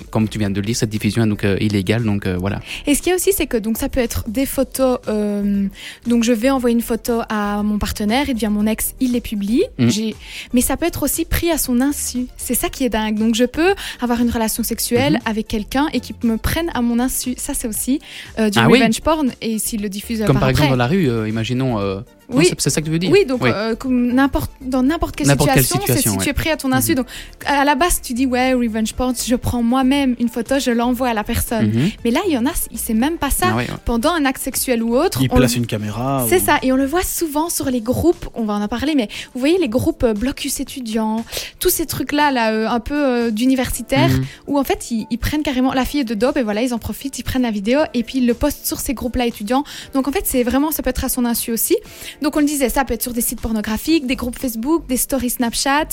comme 0.09 0.29
tu 0.29 0.39
viens 0.39 0.49
de 0.49 0.59
le 0.61 0.65
dire, 0.65 0.75
cette 0.75 0.89
diffusion 0.89 1.23
est 1.25 1.27
donc 1.27 1.43
euh, 1.43 1.57
illégale. 1.59 2.03
Donc 2.03 2.25
euh, 2.25 2.37
voilà. 2.39 2.59
Et 2.87 2.95
ce 2.95 3.01
qu'il 3.01 3.09
y 3.09 3.13
a 3.13 3.15
aussi, 3.15 3.31
c'est 3.33 3.47
que 3.47 3.57
donc 3.57 3.77
ça 3.77 3.89
peut 3.89 3.99
être 3.99 4.23
des 4.29 4.45
photos. 4.45 4.99
euh, 5.09 5.67
donc 6.07 6.23
je 6.23 6.31
vais 6.31 6.49
envoyer 6.49 6.75
une 6.75 6.81
photo 6.81 7.21
à 7.29 7.61
mon 7.63 7.77
partenaire, 7.79 8.25
il 8.29 8.35
devient 8.35 8.49
mon 8.51 8.65
ex, 8.67 8.93
il 9.01 9.11
les 9.11 9.21
publie. 9.21 9.63
Mhm. 9.79 9.89
J'ai- 9.89 10.15
Mais 10.53 10.61
ça 10.61 10.77
peut 10.77 10.85
être 10.85 11.03
aussi 11.03 11.25
pris 11.25 11.49
à 11.51 11.57
son 11.57 11.81
insu. 11.81 12.27
C'est 12.37 12.53
ça 12.53 12.69
qui 12.69 12.85
est 12.85 12.89
dingue. 12.89 13.17
Donc 13.17 13.35
je 13.35 13.45
peux 13.45 13.73
avoir 14.01 14.21
une 14.21 14.29
relation 14.29 14.63
sexuelle 14.63 15.19
avec 15.25 15.47
quelqu'un 15.47 15.87
et 15.93 15.99
qui 15.99 16.13
me 16.23 16.37
prenne 16.37 16.69
à 16.73 16.81
mon 16.81 16.99
insu. 16.99 17.33
Ça 17.37 17.53
c'est 17.53 17.67
aussi 17.67 17.99
du 18.37 18.59
Ah 18.59 18.67
oui. 18.69 18.79
revenge 18.79 19.01
porn 19.01 19.31
et 19.41 19.57
s'il 19.59 19.81
le 19.81 19.89
diffuse 19.89 20.23
Comme 20.25 20.39
par 20.39 20.49
exemple 20.49 20.73
après. 20.73 20.77
dans 20.77 20.83
la 20.83 20.87
rue, 20.87 21.27
imaginons. 21.29 22.03
Oui. 22.29 22.47
c'est- 22.57 22.69
ça 22.69 22.79
que 22.81 22.85
tu 22.85 22.91
veux 22.91 22.99
dire 22.99 23.11
Oui, 23.11 23.25
donc 23.25 23.43
Oui. 23.43 23.49
euh, 23.53 23.75
comme 23.75 24.07
n'importe 24.13 24.51
dans 24.61 24.81
n'importe 24.83 25.15
quelle 25.15 25.27
situation, 25.27 25.79
c'est 25.85 25.93
si 25.93 25.97
situation, 25.99 26.17
tu 26.17 26.29
es 26.29 26.33
pris 26.33 26.49
à 26.49 26.57
ton 26.57 26.71
insu. 26.71 26.91
Mhm. 26.91 26.97
Donc 26.97 27.07
à 27.45 27.63
la 27.65 27.75
base, 27.75 28.01
tu 28.01 28.13
dis 28.13 28.25
ouais, 28.25 28.53
revenge 28.53 28.93
porn, 28.93 29.13
je 29.15 29.35
prends 29.35 29.61
moi-même 29.63 30.15
une 30.19 30.29
photo, 30.29 30.59
je 30.59 30.71
l'envoie 30.71 31.09
à 31.09 31.13
la 31.13 31.23
personne. 31.23 31.67
Mhm. 31.67 31.89
Mais 32.05 32.11
là, 32.11 32.21
il 32.27 32.33
y 32.33 32.37
en 32.37 32.45
a, 32.45 32.51
il 32.71 32.79
sait 32.79 32.93
même 32.93 33.17
pas 33.17 33.29
ça. 33.29 33.47
Ah 33.51 33.55
ouais, 33.55 33.63
ouais. 33.69 33.75
Pendant 33.85 34.11
un 34.11 34.25
acte 34.25 34.41
sexuel 34.41 34.81
ou 34.83 34.95
autre, 34.95 35.19
Il 35.21 35.29
on 35.31 35.35
le- 35.35 35.41
place 35.41 35.55
une 35.55 35.67
caméra. 35.67 36.25
C'est 36.29 36.41
ou- 36.41 36.45
ça, 36.45 36.59
et 36.61 36.71
on 36.71 36.75
le 36.75 36.85
voit 36.85 37.03
souvent 37.03 37.49
sur 37.49 37.69
les 37.69 37.81
groupes, 37.81 38.27
on 38.33 38.43
va 38.45 38.53
en 38.53 38.67
parler, 38.67 38.95
mais 38.95 39.09
vous 39.33 39.39
voyez 39.39 39.57
les 39.57 39.69
groupes 39.69 40.03
euh, 40.03 40.13
blocus 40.13 40.59
étudiants, 40.59 41.23
tous 41.59 41.69
ces 41.69 41.85
trucs-là, 41.85 42.31
là, 42.31 42.51
euh, 42.51 42.67
un 42.67 42.79
peu 42.79 42.95
euh, 42.95 43.31
d'universitaires, 43.31 44.09
Mhm. 44.09 44.25
où 44.47 44.57
en 44.59 44.63
fait 44.63 44.91
ils, 44.91 45.05
ils 45.09 45.17
prennent 45.17 45.43
carrément 45.43 45.73
la 45.73 45.85
fille 45.85 45.99
est 46.01 46.05
de 46.05 46.13
dope, 46.15 46.37
et 46.37 46.43
voilà, 46.43 46.61
ils 46.61 46.73
en 46.73 46.79
profitent, 46.79 47.19
ils 47.19 47.23
prennent 47.23 47.41
la 47.43 47.51
vidéo, 47.51 47.79
et 47.93 48.03
puis 48.03 48.19
ils 48.19 48.27
le 48.27 48.33
postent 48.33 48.65
sur 48.65 48.79
ces 48.79 48.93
groupes-là 48.93 49.25
étudiants. 49.25 49.63
Donc 49.93 50.07
en 50.07 50.11
fait, 50.11 50.23
c'est 50.25 50.43
vraiment, 50.43 50.71
ça 50.71 50.83
peut 50.83 50.89
être 50.89 51.03
à 51.05 51.09
son 51.09 51.25
insu 51.25 51.51
aussi. 51.51 51.75
Donc 52.21 52.35
on 52.35 52.39
le 52.39 52.45
disait, 52.45 52.69
ça 52.69 52.85
peut 52.85 52.93
être 52.93 53.03
sur 53.03 53.13
des 53.13 53.21
sites 53.21 53.41
pornographiques, 53.41 54.07
des 54.07 54.15
groupes 54.15 54.37
Facebook, 54.37 54.87
des 54.87 54.97
stories 54.97 55.31
Snapchat, 55.31 55.87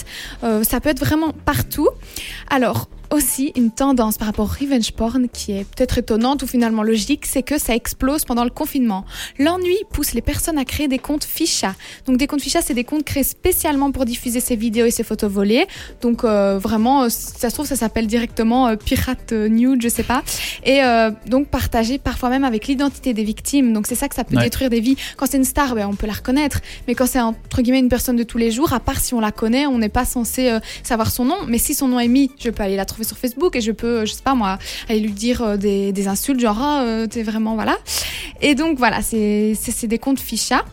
euh, 0.44 0.62
ça 0.64 0.80
peut 0.80 0.88
être 0.90 1.00
vraiment 1.00 1.32
partout. 1.44 1.88
Alors, 2.50 2.88
aussi 3.10 3.52
une 3.56 3.70
tendance 3.70 4.18
par 4.18 4.26
rapport 4.28 4.46
au 4.46 4.64
revenge 4.64 4.92
porn 4.92 5.28
qui 5.28 5.52
est 5.52 5.64
peut-être 5.64 5.98
étonnante 5.98 6.42
ou 6.42 6.46
finalement 6.46 6.82
logique, 6.82 7.26
c'est 7.26 7.42
que 7.42 7.58
ça 7.58 7.74
explose 7.74 8.24
pendant 8.24 8.44
le 8.44 8.50
confinement. 8.50 9.04
L'ennui 9.38 9.76
pousse 9.92 10.12
les 10.14 10.20
personnes 10.22 10.58
à 10.58 10.64
créer 10.64 10.88
des 10.88 10.98
comptes 10.98 11.24
ficha. 11.24 11.74
Donc 12.06 12.16
des 12.18 12.26
comptes 12.26 12.42
ficha, 12.42 12.62
c'est 12.62 12.74
des 12.74 12.84
comptes 12.84 13.04
créés 13.04 13.24
spécialement 13.24 13.90
pour 13.92 14.04
diffuser 14.04 14.40
ces 14.40 14.56
vidéos 14.56 14.86
et 14.86 14.90
ces 14.90 15.02
photos 15.02 15.30
volées. 15.30 15.66
Donc 16.02 16.24
euh, 16.24 16.58
vraiment, 16.58 17.02
euh, 17.04 17.08
ça 17.08 17.50
se 17.50 17.54
trouve, 17.54 17.66
ça 17.66 17.76
s'appelle 17.76 18.06
directement 18.06 18.68
euh, 18.68 18.76
pirate 18.76 19.32
euh, 19.32 19.48
nude, 19.48 19.82
je 19.82 19.88
sais 19.88 20.02
pas. 20.04 20.22
Et 20.64 20.82
euh, 20.82 21.10
donc 21.26 21.48
partager 21.48 21.98
parfois 21.98 22.28
même 22.28 22.44
avec 22.44 22.66
l'identité 22.66 23.12
des 23.14 23.24
victimes. 23.24 23.72
Donc 23.72 23.86
c'est 23.86 23.94
ça 23.96 24.08
que 24.08 24.14
ça 24.14 24.24
peut 24.24 24.36
Ouais. 24.36 24.44
détruire 24.44 24.70
des 24.70 24.80
vies. 24.80 24.96
Quand 25.16 25.26
c'est 25.28 25.36
une 25.38 25.44
star, 25.44 25.74
ben, 25.74 25.88
on 25.88 25.94
peut 25.96 26.06
la 26.06 26.12
reconnaître. 26.12 26.60
Mais 26.86 26.94
quand 26.94 27.06
c'est 27.06 27.20
entre 27.20 27.60
guillemets 27.62 27.80
une 27.80 27.88
personne 27.88 28.14
de 28.16 28.22
tous 28.22 28.38
les 28.38 28.50
jours, 28.52 28.72
à 28.72 28.78
part 28.80 29.00
si 29.00 29.12
on 29.14 29.20
la 29.20 29.32
connaît, 29.32 29.66
on 29.66 29.78
n'est 29.78 29.88
pas 29.88 30.04
censé 30.04 30.56
savoir 30.84 31.10
son 31.10 31.24
nom. 31.24 31.36
Mais 31.48 31.58
si 31.58 31.74
son 31.74 31.88
nom 31.88 31.98
est 31.98 32.06
mis, 32.08 32.30
je 32.38 32.48
peux 32.50 32.62
aller 32.62 32.76
la 32.76 32.84
trouver 32.84 32.99
sur 33.04 33.16
Facebook 33.16 33.56
et 33.56 33.60
je 33.60 33.72
peux, 33.72 34.00
euh, 34.00 34.06
je 34.06 34.12
sais 34.12 34.22
pas 34.22 34.34
moi, 34.34 34.58
aller 34.88 35.00
lui 35.00 35.12
dire 35.12 35.42
euh, 35.42 35.56
des, 35.56 35.92
des 35.92 36.08
insultes 36.08 36.40
genre 36.40 36.58
ah, 36.60 36.82
euh, 36.84 37.06
t'es 37.06 37.22
vraiment 37.22 37.54
voilà. 37.54 37.78
Et 38.40 38.54
donc 38.54 38.78
voilà, 38.78 39.02
c'est 39.02 39.54
des 39.84 39.98
comptes 39.98 40.20
ficha. 40.20 40.64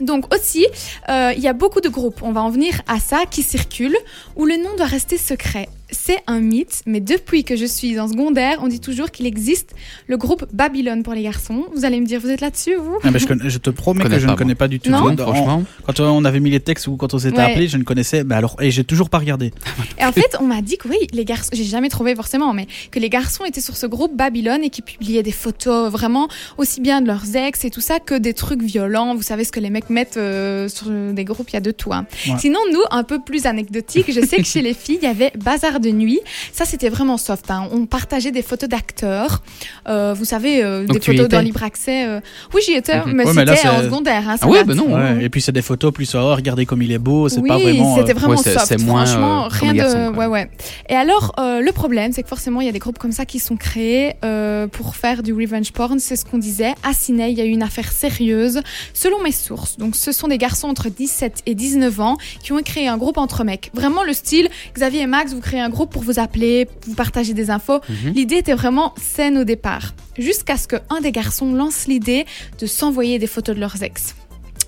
Donc 0.00 0.34
aussi, 0.34 0.66
il 1.08 1.38
y 1.38 1.46
a 1.46 1.52
beaucoup 1.52 1.80
de 1.80 1.88
groupes, 1.88 2.20
on 2.22 2.32
va 2.32 2.42
en 2.42 2.50
venir 2.50 2.82
à 2.88 2.98
ça, 2.98 3.26
qui 3.30 3.42
circulent, 3.44 3.96
où 4.34 4.44
le 4.44 4.56
nom 4.56 4.74
doit 4.76 4.86
rester 4.86 5.16
secret. 5.16 5.68
C'est 5.96 6.18
un 6.26 6.40
mythe, 6.40 6.82
mais 6.86 7.00
depuis 7.00 7.44
que 7.44 7.56
je 7.56 7.64
suis 7.64 7.98
en 8.00 8.08
secondaire, 8.08 8.58
on 8.62 8.68
dit 8.68 8.80
toujours 8.80 9.10
qu'il 9.10 9.26
existe 9.26 9.70
le 10.08 10.16
groupe 10.16 10.44
Babylone 10.52 11.02
pour 11.02 11.14
les 11.14 11.22
garçons. 11.22 11.64
Vous 11.74 11.84
allez 11.84 12.00
me 12.00 12.06
dire, 12.06 12.20
vous 12.20 12.30
êtes 12.30 12.40
là-dessus, 12.40 12.74
vous? 12.76 12.98
Ah, 13.02 13.10
je, 13.16 13.26
connais- 13.26 13.48
je 13.48 13.58
te 13.58 13.70
promets 13.70 14.04
que 14.04 14.18
je 14.18 14.26
pas, 14.26 14.32
ne 14.32 14.36
connais 14.36 14.54
pas 14.54 14.68
du 14.68 14.80
tout. 14.80 14.90
Non 14.90 15.06
En- 15.12 15.16
franchement. 15.16 15.64
Quand 15.86 16.00
on 16.00 16.24
avait 16.24 16.40
mis 16.40 16.50
les 16.50 16.60
textes 16.60 16.88
ou 16.88 16.96
quand 16.96 17.14
on 17.14 17.18
s'était 17.18 17.38
Ouais. 17.38 17.52
appelé, 17.52 17.68
je 17.68 17.76
ne 17.76 17.84
connaissais. 17.84 18.24
Mais 18.24 18.34
alors, 18.34 18.56
et 18.60 18.70
j'ai 18.70 18.84
toujours 18.84 19.08
pas 19.10 19.18
regardé. 19.18 19.52
Et 19.98 20.04
en 20.04 20.12
fait, 20.12 20.36
on 20.40 20.44
m'a 20.44 20.62
dit 20.62 20.76
que 20.78 20.88
oui, 20.88 20.96
les 21.12 21.24
garçons, 21.24 21.50
j'ai 21.52 21.64
jamais 21.64 21.88
trouvé 21.88 22.14
forcément, 22.14 22.52
mais 22.52 22.66
que 22.90 22.98
les 22.98 23.08
garçons 23.08 23.44
étaient 23.44 23.60
sur 23.60 23.76
ce 23.76 23.86
groupe 23.86 24.16
Babylone 24.16 24.62
et 24.64 24.70
qui 24.70 24.82
publiaient 24.82 25.22
des 25.22 25.32
photos 25.32 25.90
vraiment 25.90 26.28
aussi 26.58 26.80
bien 26.80 27.00
de 27.00 27.06
leurs 27.06 27.34
ex 27.36 27.64
et 27.64 27.70
tout 27.70 27.80
ça 27.80 28.00
que 28.00 28.14
des 28.14 28.34
trucs 28.34 28.62
violents. 28.62 29.14
Vous 29.14 29.22
savez 29.22 29.44
ce 29.44 29.52
que 29.52 29.60
les 29.60 29.70
mecs 29.70 29.90
mettent 29.90 30.16
euh, 30.16 30.68
sur 30.68 30.90
des 30.90 31.24
groupes, 31.24 31.50
il 31.50 31.54
y 31.54 31.56
a 31.56 31.60
de 31.60 31.70
tout. 31.70 31.92
hein. 31.92 32.06
Ouais. 32.28 32.34
Sinon, 32.38 32.58
nous, 32.72 32.80
un 32.90 33.04
peu 33.04 33.20
plus 33.20 33.46
anecdotique, 33.46 34.06
je 34.12 34.20
sais 34.20 34.38
que 34.38 34.44
chez 34.44 34.62
les 34.62 34.74
filles, 34.74 34.98
il 35.00 35.04
y 35.06 35.10
avait 35.10 35.32
Bazar 35.44 35.80
de 35.84 35.90
nuit. 35.90 36.20
Ça, 36.52 36.64
c'était 36.64 36.88
vraiment 36.88 37.16
soft. 37.16 37.50
hein. 37.50 37.68
On 37.72 37.86
partageait 37.86 38.30
des 38.32 38.42
photos 38.42 38.68
d'acteurs. 38.68 39.42
Euh, 39.88 40.14
vous 40.16 40.24
savez, 40.24 40.62
euh, 40.64 40.84
des 40.86 41.00
photos 41.00 41.28
dans 41.28 41.40
libre 41.40 41.62
accès. 41.62 42.06
euh. 42.06 42.20
Oui, 42.54 42.62
j'y 42.64 42.72
étais, 42.72 42.98
Mhm. 43.04 43.12
mais 43.12 43.24
Ouais, 43.24 43.32
c'était 43.34 43.68
en 43.68 43.78
c'est- 43.78 43.84
secondaire. 43.84 44.22
Hein, 44.28 44.36
ça 44.36 44.46
Ah 44.46 44.48
ouais, 44.48 44.58
date. 44.58 44.66
ben 44.68 44.74
non. 44.76 44.94
Ouais, 44.94 45.24
Et 45.24 45.28
puis 45.28 45.40
c'est 45.40 45.52
des 45.52 45.62
photos 45.62 45.92
plus 45.92 46.14
oh, 46.14 46.34
regardez 46.34 46.66
comme 46.66 46.82
il 46.82 46.90
est 46.92 46.98
beau. 46.98 47.28
C'est 47.28 47.40
oui, 47.40 47.48
pas 47.48 47.58
vraiment. 47.58 47.96
c'était 47.96 48.12
vraiment 48.12 48.34
Ouais, 48.34 48.40
c'est- 48.42 48.54
soft. 48.54 48.66
c'est 48.66 48.80
moins, 48.80 49.04
Franchement, 49.06 49.44
euh, 49.44 49.48
rien 49.50 49.72
de. 49.72 49.76
garçons, 49.78 50.14
ouais, 50.14 50.26
ouais. 50.26 50.50
Et 50.88 50.94
alors, 50.94 51.32
euh, 51.38 51.60
le 51.60 51.72
problème, 51.72 52.12
c'est 52.12 52.22
que 52.22 52.28
forcément, 52.28 52.60
il 52.60 52.66
y 52.66 52.68
a 52.68 52.72
des 52.72 52.78
groupes 52.78 52.98
comme 52.98 53.12
ça 53.12 53.24
qui 53.26 53.38
sont 53.38 53.56
créés 53.56 54.14
euh, 54.24 54.66
pour 54.66 54.96
faire 54.96 55.22
du 55.22 55.32
revenge 55.32 55.72
porn. 55.72 55.98
C'est 55.98 56.16
ce 56.16 56.24
qu'on 56.24 56.38
disait. 56.38 56.74
À 56.82 56.92
Sydney, 56.94 57.32
il 57.32 57.38
y 57.38 57.40
a 57.40 57.44
eu 57.44 57.48
une 57.50 57.62
affaire 57.62 57.92
sérieuse. 57.92 58.60
Selon 58.94 59.20
mes 59.22 59.32
sources, 59.32 59.76
donc 59.76 59.96
ce 59.96 60.12
sont 60.12 60.28
des 60.28 60.38
garçons 60.38 60.68
entre 60.68 60.88
17 60.88 61.42
et 61.46 61.54
19 61.54 62.00
ans 62.00 62.16
qui 62.42 62.52
ont 62.52 62.60
créé 62.62 62.88
un 62.88 62.96
groupe 62.96 63.18
entre 63.18 63.44
mecs. 63.44 63.70
Vraiment 63.74 64.02
le 64.04 64.12
style 64.12 64.48
Xavier 64.74 65.02
et 65.02 65.06
Max, 65.06 65.32
vous 65.32 65.40
créez 65.40 65.60
un 65.60 65.68
groupe 65.74 65.92
pour 65.92 66.02
vous 66.02 66.18
appeler, 66.18 66.68
vous 66.86 66.94
partager 66.94 67.34
des 67.34 67.50
infos. 67.50 67.80
Mhm. 67.88 68.12
L'idée 68.14 68.36
était 68.36 68.54
vraiment 68.54 68.94
saine 69.00 69.38
au 69.38 69.44
départ. 69.44 69.94
Jusqu'à 70.16 70.56
ce 70.56 70.68
qu'un 70.68 71.00
des 71.02 71.12
garçons 71.12 71.52
lance 71.52 71.86
l'idée 71.86 72.24
de 72.60 72.66
s'envoyer 72.66 73.18
des 73.18 73.26
photos 73.26 73.54
de 73.54 73.60
leurs 73.60 73.82
ex. 73.82 74.14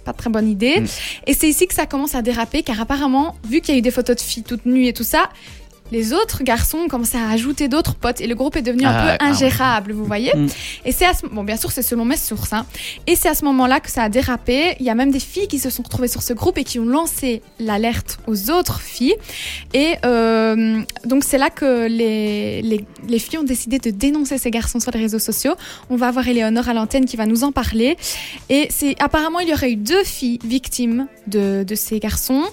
Pas 0.04 0.12
très 0.12 0.30
bonne 0.30 0.48
idée. 0.48 0.80
Mm. 0.80 0.86
Et 1.26 1.34
c'est 1.34 1.48
ici 1.48 1.66
que 1.66 1.74
ça 1.74 1.86
commence 1.86 2.14
à 2.14 2.22
déraper, 2.22 2.62
car 2.62 2.80
apparemment, 2.80 3.34
vu 3.48 3.60
qu'il 3.60 3.74
y 3.74 3.76
a 3.76 3.78
eu 3.78 3.82
des 3.82 3.90
photos 3.90 4.16
de 4.16 4.20
filles 4.20 4.44
toutes 4.44 4.64
nues 4.66 4.86
et 4.86 4.92
tout 4.92 5.04
ça, 5.04 5.30
les 5.92 6.12
autres 6.12 6.42
garçons 6.42 6.78
ont 6.78 6.88
commencé 6.88 7.16
à 7.16 7.28
ajouter 7.30 7.68
d'autres 7.68 7.94
potes 7.94 8.20
et 8.20 8.26
le 8.26 8.34
groupe 8.34 8.56
est 8.56 8.62
devenu 8.62 8.84
Ah, 8.86 8.90
un 8.90 9.08
ah 9.08 9.16
peu 9.18 9.24
ingérable, 9.24 9.92
vous 9.92 10.04
voyez 10.04 10.32
Mm. 10.34 10.46
Et 10.84 10.92
c'est 10.92 11.06
à 11.06 11.14
ce... 11.14 11.26
Bon, 11.26 11.44
bien 11.44 11.56
sûr, 11.56 11.70
c'est 11.70 11.82
selon 11.82 12.04
mes 12.04 12.16
sources. 12.16 12.52
Hein. 12.52 12.66
Et 13.06 13.16
c'est 13.16 13.28
à 13.28 13.34
ce 13.34 13.44
moment-là 13.44 13.80
que 13.80 13.90
ça 13.90 14.02
a 14.02 14.08
dérapé. 14.08 14.76
Il 14.80 14.86
y 14.86 14.90
a 14.90 14.94
même 14.94 15.10
des 15.10 15.20
filles 15.20 15.48
qui 15.48 15.58
se 15.58 15.70
sont 15.70 15.82
retrouvées 15.82 16.08
sur 16.08 16.22
ce 16.22 16.32
groupe 16.32 16.58
et 16.58 16.64
qui 16.64 16.78
ont 16.78 16.84
lancé 16.84 17.42
l'alerte 17.58 18.18
aux 18.26 18.50
autres 18.50 18.80
filles. 18.80 19.14
Et 19.72 19.94
euh, 20.04 20.80
donc, 21.04 21.24
c'est 21.24 21.38
là 21.38 21.50
que 21.50 21.86
les, 21.86 22.60
les, 22.62 22.84
les 23.08 23.18
filles 23.18 23.38
ont 23.38 23.44
décidé 23.44 23.78
de 23.78 23.90
dénoncer 23.90 24.36
ces 24.38 24.50
garçons 24.50 24.80
sur 24.80 24.90
les 24.92 25.00
réseaux 25.00 25.18
sociaux. 25.18 25.54
On 25.90 25.96
va 25.96 26.08
avoir 26.08 26.26
Éléonore 26.26 26.68
à 26.68 26.74
l'antenne 26.74 27.04
qui 27.06 27.16
va 27.16 27.26
nous 27.26 27.44
en 27.44 27.52
parler. 27.52 27.96
Et 28.48 28.66
c'est 28.70 29.00
apparemment, 29.00 29.40
il 29.40 29.48
y 29.48 29.52
aurait 29.52 29.72
eu 29.72 29.76
deux 29.76 30.04
filles 30.04 30.38
victimes 30.44 31.06
de, 31.26 31.64
de 31.64 31.74
ces 31.74 31.98
garçons. 32.00 32.44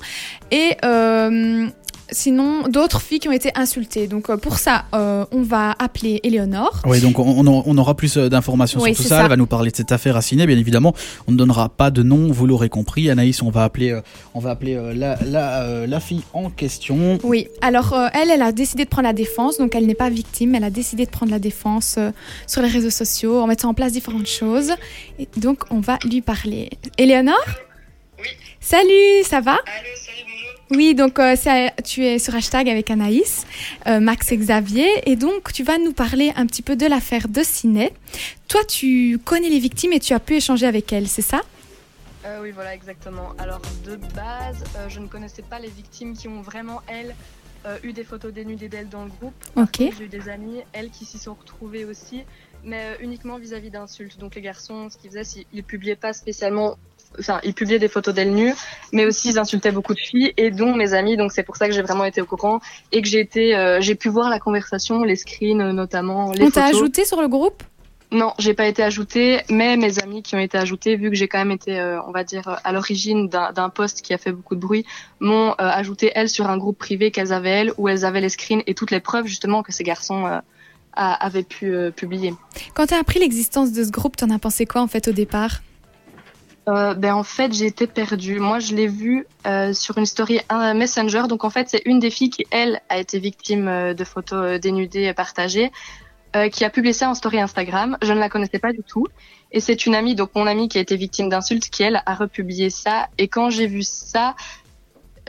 Et. 0.52 0.76
euh, 0.86 1.68
Sinon, 2.14 2.68
d'autres 2.70 3.02
filles 3.02 3.20
qui 3.20 3.28
ont 3.28 3.34
été 3.34 3.52
insultées. 3.56 4.08
Donc, 4.08 4.30
euh, 4.30 4.38
pour 4.38 4.58
ça, 4.60 4.86
euh, 4.94 5.26
on 5.32 5.42
va 5.42 5.76
appeler 5.80 6.20
Éléonore. 6.24 6.82
Oui, 6.86 7.02
donc 7.02 7.20
on, 7.20 7.78
aura 7.78 7.96
plus 7.96 8.18
euh, 8.18 8.30
d'informations 8.30 8.80
Oui, 8.82 8.94
sur 8.94 9.04
tout 9.04 9.10
ça. 9.10 9.18
ça. 9.18 9.24
Elle 9.24 9.30
va 9.30 9.36
nous 9.36 9.48
parler 9.48 9.72
de 9.72 9.76
cette 9.76 9.92
affaire 9.92 10.16
à 10.16 10.22
Ciné, 10.22 10.46
bien 10.46 10.58
évidemment. 10.58 10.94
On 11.28 11.32
ne 11.32 11.38
donnera 11.38 11.70
pas 11.70 11.92
de 11.92 12.04
nom, 12.04 12.32
vous 12.32 12.46
l'aurez 12.48 12.70
compris. 12.70 13.10
Anaïs, 13.10 13.42
on 13.42 13.50
va 13.50 13.64
appeler, 13.64 13.92
euh, 13.92 14.02
on 14.34 14.40
va 14.40 14.52
appeler 14.52 14.76
euh, 14.76 14.94
la, 14.94 15.18
la, 15.26 15.62
euh, 15.64 15.88
la 15.88 16.00
fille 16.00 16.22
en 16.34 16.50
question. 16.50 17.18
Oui, 17.24 17.48
alors 17.62 17.94
euh, 17.94 18.08
elle, 18.14 18.30
elle 18.30 18.42
a 18.42 18.52
décidé 18.52 18.84
de 18.86 18.90
prendre 18.90 19.08
la 19.08 19.14
défense, 19.14 19.58
donc 19.58 19.74
elle 19.76 19.86
n'est 19.88 19.96
pas 19.96 20.10
victime, 20.10 20.56
elle 20.56 20.64
a 20.64 20.70
décidé 20.70 21.06
de 21.06 21.12
prendre 21.12 21.32
la 21.32 21.40
défense 21.40 21.96
euh, 21.98 22.12
sur 22.48 22.62
les 22.62 22.68
réseaux 22.70 22.90
sociaux 22.92 23.40
en 23.40 23.48
mettant 23.48 23.70
en 23.70 23.74
place 23.74 23.92
différentes 23.94 24.28
choses. 24.28 24.72
Et 25.20 25.28
donc 25.38 25.64
on 25.72 25.80
va 25.80 25.98
lui 26.06 26.22
parler. 26.22 26.70
Éléonore 26.98 27.36
Oui. 28.20 28.28
Salut, 28.60 29.24
ça 29.26 29.42
va? 29.42 29.54
Allô, 29.54 29.60
salut, 29.66 29.66
bonjour. 29.66 30.13
Oui, 30.76 30.96
donc 30.96 31.20
euh, 31.20 31.36
tu 31.84 32.04
es 32.04 32.18
sur 32.18 32.34
hashtag 32.34 32.68
avec 32.68 32.90
Anaïs, 32.90 33.46
euh, 33.86 34.00
Max 34.00 34.32
et 34.32 34.38
Xavier, 34.38 34.88
et 35.06 35.16
donc 35.16 35.54
tu 35.54 35.64
vas 35.64 35.78
nous 35.78 35.94
parler 35.94 36.32
un 36.36 36.48
petit 36.48 36.64
peu 36.64 36.76
de 36.76 36.88
l'affaire 36.88 37.28
de 37.28 37.44
Ciné. 37.44 37.94
Toi, 38.48 38.62
tu 38.64 39.20
connais 39.24 39.50
les 39.50 39.60
victimes 39.60 39.94
et 39.94 40.00
tu 40.00 40.14
as 40.14 40.20
pu 40.20 40.36
échanger 40.36 40.66
avec 40.66 40.92
elles, 40.92 41.08
c'est 41.08 41.22
ça? 41.22 41.42
Euh, 42.26 42.42
oui, 42.42 42.52
voilà, 42.52 42.74
exactement. 42.74 43.34
Alors, 43.38 43.62
de 43.86 43.98
base, 44.16 44.64
je 44.88 45.00
ne 45.00 45.08
connaissais 45.08 45.44
pas 45.44 45.60
les 45.60 45.70
victimes 45.70 46.18
qui 46.18 46.28
ont 46.28 46.42
vraiment, 46.42 46.82
elles, 46.88 47.14
eu 47.84 47.94
des 47.94 48.04
photos 48.04 48.34
dénudées 48.34 48.68
d'elles 48.68 48.90
dans 48.90 49.06
le 49.06 49.12
groupe. 49.12 49.36
Ok. 49.56 49.78
J'ai 49.78 50.06
eu 50.06 50.10
des 50.10 50.28
amis, 50.28 50.62
elles, 50.74 50.90
qui 50.90 51.06
s'y 51.06 51.18
sont 51.18 51.34
retrouvées 51.34 51.86
aussi, 51.86 52.24
mais 52.64 52.98
uniquement 53.00 53.38
vis-à-vis 53.38 53.70
d'insultes. 53.70 54.18
Donc, 54.18 54.36
les 54.36 54.42
garçons, 54.42 54.90
ce 54.90 54.98
qu'ils 54.98 55.12
faisaient, 55.12 55.24
c'est 55.24 55.46
qu'ils 55.46 55.64
publiaient 55.64 55.96
pas 55.96 56.14
spécialement. 56.14 56.78
Enfin, 57.20 57.40
ils 57.44 57.54
publiaient 57.54 57.80
des 57.80 57.88
photos 57.88 58.14
d'elles 58.14 58.34
nues, 58.34 58.54
mais 58.92 59.06
aussi 59.06 59.30
ils 59.30 59.40
insultaient 59.40 59.72
beaucoup 59.72 59.94
de 59.94 60.00
filles, 60.00 60.34
et 60.38 60.52
dont 60.52 60.76
mes 60.76 60.94
amis. 60.94 61.18
Donc, 61.18 61.32
c'est 61.32 61.44
pour 61.44 61.58
ça 61.58 61.68
que 61.68 61.74
j'ai 61.74 61.82
vraiment 61.82 62.06
été 62.06 62.22
au 62.22 62.26
courant 62.26 62.60
et 62.92 63.02
que 63.02 63.08
j'ai 63.08 63.20
été, 63.20 63.56
euh, 63.56 63.82
j'ai 63.82 63.96
pu 63.96 64.10
voir 64.10 64.30
la 64.30 64.40
conversation, 64.40 65.04
les 65.04 65.16
screens 65.16 65.62
euh, 65.62 65.72
notamment, 65.74 66.32
les 66.34 66.46
On 66.46 66.50
t'a 66.50 66.66
ajouté 66.66 67.06
sur 67.06 67.22
le 67.22 67.28
groupe? 67.28 67.64
Non, 68.12 68.34
j'ai 68.38 68.54
pas 68.54 68.68
été 68.68 68.84
ajoutée, 68.84 69.42
mais 69.50 69.76
mes 69.76 69.98
amis 69.98 70.22
qui 70.22 70.36
ont 70.36 70.40
été 70.40 70.56
ajoutés, 70.56 70.96
vu 70.98 71.10
que 71.10 71.16
j'ai 71.16 71.28
quand 71.28 71.40
même 71.40 71.50
été, 71.50 71.80
euh, 71.80 72.00
on 72.04 72.12
va 72.12 72.24
dire, 72.24 72.60
à 72.64 72.72
l'origine 72.72 73.28
d'un 73.28 73.52
d'un 73.54 73.70
post 73.70 74.04
qui 74.04 74.14
a 74.14 74.20
fait 74.20 74.32
beaucoup 74.32 74.54
de 74.54 74.60
bruit, 74.60 74.86
m'ont 75.20 75.50
euh, 75.52 75.54
ajouté 75.58 76.12
elles 76.14 76.30
sur 76.30 76.48
un 76.48 76.58
groupe 76.58 76.78
privé 76.78 77.10
qu'elles 77.10 77.34
avaient 77.34 77.50
elles, 77.50 77.74
où 77.80 77.90
elles 77.90 78.06
avaient 78.06 78.22
les 78.22 78.30
screens 78.30 78.62
et 78.68 78.76
toutes 78.76 78.92
les 78.92 79.00
preuves 79.00 79.26
justement 79.26 79.64
que 79.64 79.72
ces 79.72 79.84
garçons 79.84 80.28
euh, 80.28 80.38
a- 80.96 81.26
avaient 81.26 81.42
pu 81.42 81.76
publier. 81.96 82.36
Quand 82.76 82.86
tu 82.86 82.94
as 82.94 83.00
appris 83.00 83.18
l'existence 83.20 83.72
de 83.72 83.84
ce 83.84 83.90
groupe, 83.90 84.16
t'en 84.16 84.30
as 84.30 84.38
pensé 84.38 84.68
quoi 84.68 84.82
en 84.82 84.88
fait 84.88 85.08
au 85.08 85.12
départ? 85.12 85.62
Euh, 86.70 86.94
ben 86.94 87.14
en 87.14 87.24
fait 87.24 87.62
été 87.62 87.88
perdue. 87.88 88.40
Moi 88.40 88.60
je 88.60 88.74
l'ai 88.74 88.88
vu 88.88 89.28
euh, 89.46 89.74
sur 89.74 89.98
une 89.98 90.06
story 90.06 90.40
un 90.48 90.74
Messenger. 90.74 91.24
Donc 91.28 91.44
en 91.44 91.50
fait 91.50 91.68
c'est 91.70 91.82
une 91.86 92.00
des 92.00 92.10
filles 92.10 92.30
qui 92.30 92.46
elle 92.52 92.82
a 92.88 93.00
été 93.00 93.20
victime 93.20 93.68
euh, 93.68 93.94
de 93.94 94.04
photos 94.06 94.46
euh, 94.46 94.60
dénudées 94.60 95.14
partagées, 95.14 95.72
euh, 96.38 96.48
qui 96.48 96.64
a 96.64 96.70
publié 96.70 96.94
ça 96.94 97.10
en 97.10 97.16
story 97.16 97.42
Instagram. 97.42 97.98
Je 98.02 98.14
ne 98.14 98.20
la 98.20 98.30
connaissais 98.30 98.60
pas 98.60 98.72
du 98.72 98.82
tout. 98.82 99.06
Et 99.52 99.60
c'est 99.60 99.86
une 99.86 99.94
amie, 99.94 100.16
donc 100.16 100.32
mon 100.36 100.48
amie 100.48 100.70
qui 100.70 100.78
a 100.78 100.82
été 100.82 100.96
victime 100.96 101.28
d'insultes, 101.28 101.70
qui 101.70 101.84
elle 101.84 102.02
a 102.06 102.16
republié 102.16 102.70
ça. 102.70 103.10
Et 103.18 103.28
quand 103.28 103.50
j'ai 103.50 103.68
vu 103.68 103.84
ça, 103.84 104.36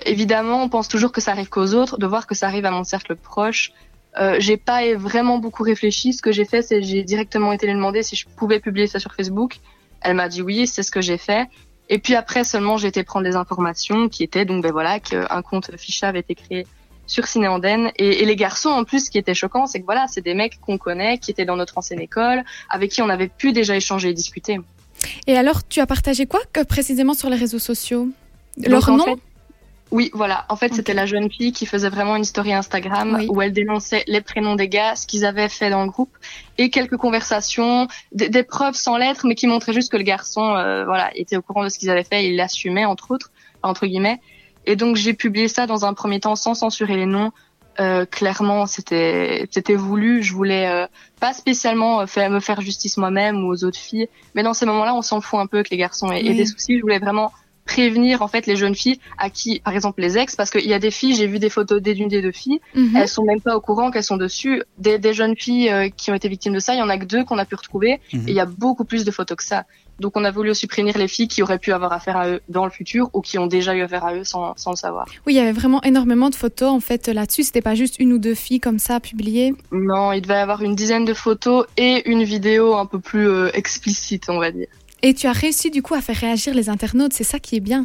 évidemment 0.07 0.63
on 0.63 0.69
pense 0.69 0.87
toujours 0.87 1.11
que 1.11 1.21
ça 1.21 1.33
arrive 1.33 1.49
qu'aux 1.49 1.75
autres. 1.75 1.99
De 1.99 2.07
voir 2.07 2.29
que 2.29 2.37
ça 2.37 2.47
arrive 2.47 2.65
à 2.65 2.71
mon 2.71 2.85
cercle 2.85 3.17
proche, 3.17 3.73
euh, 4.21 4.37
j'ai 4.39 4.57
pas 4.57 4.95
vraiment 4.95 5.39
beaucoup 5.39 5.65
réfléchi. 5.65 6.13
Ce 6.13 6.23
que 6.23 6.31
j'ai 6.31 6.45
fait, 6.45 6.63
c'est 6.63 6.81
j'ai 6.81 7.03
directement 7.03 7.51
été 7.51 7.67
lui 7.67 7.75
demander 7.75 8.05
si 8.05 8.15
je 8.15 8.27
pouvais 8.37 8.61
publier 8.61 8.87
ça 8.87 9.01
sur 9.01 9.13
Facebook. 9.15 9.59
Elle 10.05 10.15
m'a 10.15 10.29
dit 10.29 10.43
oui, 10.43 10.67
c'est 10.67 10.83
ce 10.83 10.91
que 10.91 11.01
j'ai 11.01 11.19
fait. 11.19 11.49
Et 11.89 11.99
puis 11.99 12.15
après 12.15 12.45
seulement, 12.45 12.77
j'ai 12.77 12.89
été 12.89 13.03
prendre 13.03 13.27
les 13.27 13.37
informations 13.37 14.09
qui 14.09 14.23
étaient 14.23 14.45
donc 14.45 14.63
ben 14.63 14.73
voilà 14.73 15.01
qu'un 15.01 15.43
compte 15.43 15.77
Ficha 15.77 16.09
avait 16.09 16.21
été 16.21 16.35
créé 16.35 16.67
sur 17.07 17.27
Cinéanden 17.27 17.91
et, 17.97 18.23
et 18.23 18.25
les 18.25 18.37
garçons 18.37 18.71
en 18.71 18.85
plus, 18.85 19.07
ce 19.07 19.11
qui 19.11 19.19
était 19.19 19.35
choquant, 19.35 19.67
c'est 19.67 19.81
que 19.81 19.85
voilà, 19.85 20.07
c'est 20.09 20.23
des 20.23 20.33
mecs 20.35 20.59
qu'on 20.61 20.79
connaît, 20.79 21.19
qui 21.19 21.31
étaient 21.31 21.45
dans 21.45 21.57
notre 21.57 21.77
ancienne 21.77 22.01
école, 22.01 22.43
avec 22.71 22.91
qui 22.93 23.03
on 23.03 23.11
avait 23.11 23.29
pu 23.29 23.53
déjà 23.53 23.77
échanger 23.77 24.09
et 24.09 24.15
discuter. 24.15 24.59
Et 25.27 25.37
alors, 25.37 25.67
tu 25.69 25.81
as 25.81 25.87
partagé 25.87 26.25
quoi 26.27 26.41
que, 26.53 26.63
précisément 26.63 27.13
sur 27.15 27.29
les 27.29 27.37
réseaux 27.37 27.59
sociaux? 27.59 28.09
Donc, 28.57 28.69
Leur 28.69 28.89
en 28.89 28.97
nom? 28.97 29.05
fait, 29.05 29.21
Oui, 29.95 30.11
voilà. 30.13 30.45
En 30.49 30.57
fait, 30.57 30.75
c'était 30.75 30.93
la 30.93 31.07
jeune 31.07 31.31
fille 31.31 31.53
qui 31.53 31.67
faisait 31.67 31.89
vraiment 31.89 32.17
une 32.17 32.25
story 32.25 32.53
Instagram 32.53 33.15
Oui. 33.17 33.29
où 33.31 33.41
elle 33.41 33.53
dénonçait 33.53 34.03
les 34.09 34.21
prénoms 34.21 34.57
des 34.57 34.69
gars, 34.69 34.97
ce 34.97 35.07
qu'ils 35.07 35.25
avaient 35.25 35.49
fait 35.49 35.71
dans 35.71 35.85
le 35.85 35.89
groupe 35.89 36.11
et 36.59 36.69
quelques 36.69 36.97
conversations, 36.97 37.87
des, 38.11 38.29
des 38.29 38.43
preuves 38.43 38.75
sans 38.75 38.97
lettres, 38.97 39.25
mais 39.25 39.37
qui 39.37 39.47
montraient 39.47 39.73
juste 39.73 39.93
que 39.93 39.97
le 39.97 40.03
garçon, 40.03 40.57
euh, 40.57 40.85
voilà, 40.85 41.17
était 41.17 41.37
au 41.37 41.43
courant 41.43 41.63
de 41.63 41.69
ce 41.69 41.79
qu'ils 41.79 41.91
avaient 41.91 42.03
fait 42.03 42.25
et 42.25 42.31
il 42.31 42.37
l'assumait 42.37 42.85
entre 42.85 43.13
autres, 43.13 43.31
entre 43.63 43.87
guillemets. 43.87 44.21
Et 44.67 44.75
donc 44.75 44.97
j'ai 44.97 45.15
publié 45.15 45.47
ça 45.47 45.69
dans 45.69 45.85
un 45.85 45.95
premier 45.95 46.19
temps 46.19 46.35
sans 46.35 46.55
censurer 46.55 46.97
les 46.97 47.07
noms. 47.07 47.31
Euh, 47.79 48.05
clairement, 48.05 48.67
c'était 48.67 49.47
c'était 49.53 49.77
voulu. 49.77 50.25
Je 50.25 50.33
voulais 50.33 50.69
euh, 50.69 50.87
pas 51.21 51.33
spécialement 51.33 52.01
euh, 52.01 52.07
faire, 52.07 52.31
me 52.31 52.41
faire 52.41 52.61
justice 52.61 52.97
moi-même 52.97 53.45
ou 53.45 53.53
aux 53.53 53.63
autres 53.63 53.79
filles, 53.79 54.09
mais 54.35 54.43
dans 54.43 54.55
ces 54.55 54.67
moments-là, 54.67 54.93
on 54.95 55.03
s'en 55.03 55.21
fout 55.21 55.39
un 55.39 55.47
peu 55.47 55.63
que 55.63 55.71
les 55.71 55.77
garçons 55.77 56.11
aient, 56.11 56.23
des 56.23 56.47
soucis. 56.47 56.79
Je 56.79 56.83
voulais 56.83 56.99
vraiment 56.99 57.33
prévenir 57.65 58.23
en 58.23 58.29
fait 58.29 58.47
les 58.47 58.57
jeunes 58.57 58.75
filles 58.75 59.01
à 59.19 59.31
qui, 59.31 59.61
par 59.61 59.75
exemple 59.75 60.01
les 60.01 60.19
ex, 60.19 60.37
parce 60.37 60.51
qu'il 60.51 60.67
y 60.67 60.75
a 60.75 60.79
des 60.79 60.91
filles, 60.91 61.15
j'ai 61.15 61.27
vu 61.27 61.39
des 61.39 61.49
photos 61.51 61.81
dénudées 61.81 62.23
de 62.23 62.31
filles, 62.31 62.61
Mhm. 62.75 62.97
elles 62.97 63.09
sont 63.09 63.25
même 63.25 63.41
pas 63.41 63.57
au 63.57 63.61
courant 63.61 63.91
qu'elles 63.91 64.05
sont 64.05 64.17
dessus. 64.17 64.63
Des, 64.79 64.99
des 64.99 65.15
jeunes 65.15 65.37
filles 65.37 65.71
euh, 65.71 65.89
qui 65.89 66.11
ont 66.11 66.15
été 66.15 66.29
victimes 66.29 66.53
de 66.55 66.59
ça, 66.59 66.75
il 66.75 66.79
y 66.79 66.83
en 66.83 66.89
a 66.89 66.99
que 66.99 67.05
deux 67.05 67.25
qu'on 67.25 67.39
a 67.39 67.45
pu 67.45 67.55
retrouver, 67.55 68.01
Mhm. 68.13 68.29
et 68.29 68.31
il 68.31 68.35
y 68.35 68.41
a 68.41 68.47
beaucoup 68.47 68.85
plus 68.85 69.05
de 69.05 69.11
photos 69.11 69.37
que 69.37 69.45
ça. 69.45 69.65
Donc 70.01 70.17
on 70.17 70.25
a 70.25 70.33
voulu 70.33 70.51
aussi 70.51 70.67
prévenir 70.67 70.99
les 70.99 71.07
filles 71.07 71.29
qui 71.29 71.41
auraient 71.41 71.61
pu 71.61 71.73
avoir 71.73 71.93
affaire 71.93 72.17
à 72.17 72.29
eux 72.29 72.41
dans 72.49 72.65
le 72.65 72.71
futur 72.73 73.11
ou 73.13 73.21
qui 73.21 73.39
ont 73.39 73.47
déjà 73.47 73.77
eu 73.77 73.81
affaire 73.83 74.05
à 74.05 74.13
eux 74.15 74.25
sans, 74.25 74.53
sans 74.57 74.71
le 74.73 74.77
savoir. 74.77 75.07
Oui, 75.25 75.35
il 75.35 75.37
y 75.37 75.39
avait 75.39 75.53
vraiment 75.53 75.81
énormément 75.85 76.31
de 76.31 76.35
photos 76.35 76.69
en 76.71 76.81
fait 76.81 77.07
là-dessus. 77.07 77.45
C'était 77.45 77.61
pas 77.63 77.77
juste 77.77 77.97
une 78.01 78.13
ou 78.13 78.19
deux 78.19 78.35
filles 78.35 78.59
comme 78.59 78.81
ça 78.81 78.99
publiées. 78.99 79.55
Non, 79.71 80.11
il 80.11 80.21
devait 80.21 80.35
y 80.35 80.39
avoir 80.39 80.63
une 80.63 80.75
dizaine 80.75 81.05
de 81.05 81.15
photos 81.15 81.65
et 81.77 82.11
une 82.11 82.25
vidéo 82.25 82.75
un 82.75 82.87
peu 82.87 82.99
plus 82.99 83.29
euh, 83.29 83.51
explicite, 83.55 84.25
on 84.29 84.39
va 84.41 84.51
dire. 84.51 84.67
Et 85.07 85.13
tu 85.13 85.27
as 85.27 85.33
réussi 85.33 85.71
du 85.71 85.83
coup 85.83 85.93
à 85.93 86.01
faire 86.01 86.17
réagir 86.17 86.55
les 86.55 86.71
internautes. 86.71 87.13
C'est 87.13 87.25
ça 87.25 87.39
qui 87.39 87.57
est 87.57 87.61
bien. 87.61 87.85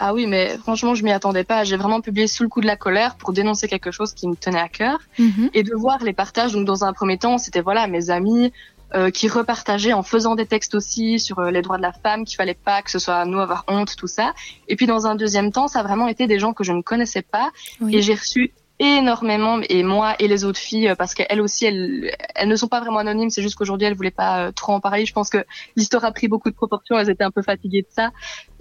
Ah 0.00 0.12
oui, 0.14 0.26
mais 0.26 0.58
franchement, 0.58 0.96
je 0.96 1.04
m'y 1.04 1.12
attendais 1.12 1.44
pas. 1.44 1.62
J'ai 1.62 1.76
vraiment 1.76 2.00
publié 2.00 2.26
sous 2.26 2.42
le 2.42 2.48
coup 2.48 2.60
de 2.60 2.66
la 2.66 2.74
colère 2.76 3.14
pour 3.14 3.32
dénoncer 3.32 3.68
quelque 3.68 3.92
chose 3.92 4.14
qui 4.14 4.26
me 4.26 4.34
tenait 4.34 4.58
à 4.58 4.68
cœur. 4.68 4.98
Mhm. 5.20 5.50
et 5.54 5.62
de 5.62 5.72
voir 5.76 6.02
les 6.02 6.12
partages. 6.12 6.52
Donc 6.52 6.66
dans 6.66 6.82
un 6.84 6.92
premier 6.92 7.18
temps, 7.18 7.38
c'était 7.38 7.60
voilà 7.60 7.86
mes 7.86 8.10
amis 8.10 8.52
euh, 8.96 9.10
qui 9.12 9.28
repartageaient 9.28 9.92
en 9.92 10.02
faisant 10.02 10.34
des 10.34 10.46
textes 10.46 10.74
aussi 10.74 11.20
sur 11.20 11.38
euh, 11.38 11.52
les 11.52 11.62
droits 11.62 11.76
de 11.76 11.82
la 11.82 11.92
femme, 11.92 12.24
qu'il 12.24 12.34
fallait 12.34 12.54
pas 12.54 12.82
que 12.82 12.90
ce 12.90 12.98
soit 12.98 13.14
à 13.18 13.24
nous 13.26 13.38
avoir 13.38 13.64
honte, 13.68 13.94
tout 13.96 14.08
ça. 14.08 14.32
Et 14.66 14.74
puis 14.74 14.86
dans 14.88 15.06
un 15.06 15.14
deuxième 15.14 15.52
temps, 15.52 15.68
ça 15.68 15.78
a 15.78 15.82
vraiment 15.84 16.08
été 16.08 16.26
des 16.26 16.40
gens 16.40 16.52
que 16.52 16.64
je 16.64 16.72
ne 16.72 16.82
connaissais 16.82 17.22
pas 17.22 17.52
Oui. 17.80 17.94
et 17.94 18.02
j'ai 18.02 18.14
reçu 18.14 18.52
énormément 18.80 19.60
et 19.68 19.82
moi 19.82 20.16
et 20.18 20.26
les 20.26 20.44
autres 20.44 20.58
filles 20.58 20.88
euh, 20.88 20.94
parce 20.96 21.14
qu'elles 21.14 21.40
aussi 21.40 21.66
elles 21.66 22.10
elles 22.34 22.48
ne 22.48 22.56
sont 22.56 22.66
pas 22.66 22.80
vraiment 22.80 22.98
anonymes 22.98 23.28
c'est 23.28 23.42
juste 23.42 23.54
qu'aujourd'hui 23.56 23.86
elles 23.86 23.94
voulaient 23.94 24.10
pas 24.10 24.46
euh, 24.46 24.52
trop 24.52 24.72
en 24.72 24.80
parler. 24.80 25.04
Je 25.04 25.12
pense 25.12 25.28
que 25.28 25.44
l'histoire 25.76 26.04
a 26.04 26.12
pris 26.12 26.28
beaucoup 26.28 26.50
de 26.50 26.54
proportions 26.54 26.98
elles 26.98 27.10
étaient 27.10 27.24
un 27.24 27.30
peu 27.30 27.42
fatiguées 27.42 27.82
de 27.82 27.88
ça 27.90 28.10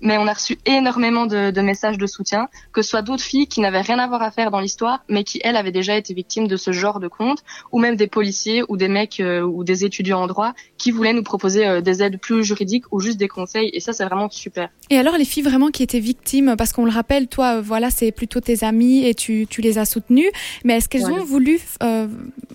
mais 0.01 0.17
on 0.17 0.27
a 0.27 0.33
reçu 0.33 0.57
énormément 0.65 1.25
de, 1.25 1.51
de 1.51 1.61
messages 1.61 1.97
de 1.97 2.07
soutien 2.07 2.47
que 2.73 2.81
ce 2.81 2.89
soit 2.89 3.01
d'autres 3.01 3.23
filles 3.23 3.47
qui 3.47 3.61
n'avaient 3.61 3.81
rien 3.81 3.99
à 3.99 4.07
voir 4.07 4.21
à 4.21 4.31
faire 4.31 4.51
dans 4.51 4.59
l'histoire 4.59 5.03
mais 5.09 5.23
qui 5.23 5.39
elles 5.43 5.55
avaient 5.55 5.71
déjà 5.71 5.95
été 5.95 6.13
victimes 6.13 6.47
de 6.47 6.57
ce 6.57 6.71
genre 6.71 6.99
de 6.99 7.07
compte 7.07 7.43
ou 7.71 7.79
même 7.79 7.95
des 7.95 8.07
policiers 8.07 8.63
ou 8.69 8.77
des 8.77 8.87
mecs 8.87 9.19
euh, 9.19 9.41
ou 9.41 9.63
des 9.63 9.85
étudiants 9.85 10.21
en 10.21 10.27
droit 10.27 10.53
qui 10.77 10.91
voulaient 10.91 11.13
nous 11.13 11.23
proposer 11.23 11.67
euh, 11.67 11.81
des 11.81 12.01
aides 12.03 12.19
plus 12.19 12.43
juridiques 12.43 12.85
ou 12.91 12.99
juste 12.99 13.17
des 13.17 13.27
conseils 13.27 13.69
et 13.73 13.79
ça 13.79 13.93
c'est 13.93 14.05
vraiment 14.05 14.29
super 14.29 14.69
Et 14.89 14.97
alors 14.97 15.17
les 15.17 15.25
filles 15.25 15.43
vraiment 15.43 15.69
qui 15.69 15.83
étaient 15.83 15.99
victimes, 15.99 16.55
parce 16.57 16.73
qu'on 16.73 16.85
le 16.85 16.91
rappelle, 16.91 17.27
toi, 17.27 17.57
euh, 17.57 17.61
voilà, 17.61 17.89
c'est 17.89 18.11
plutôt 18.11 18.39
tes 18.39 18.63
amies 18.63 19.05
et 19.05 19.13
tu, 19.13 19.45
tu 19.49 19.61
les 19.61 19.77
as 19.77 19.85
soutenues. 19.85 20.29
Mais 20.63 20.77
est-ce 20.77 20.89
qu'elles 20.89 21.03
Ouais. 21.05 21.11
ont 21.19 21.23
voulu, 21.23 21.59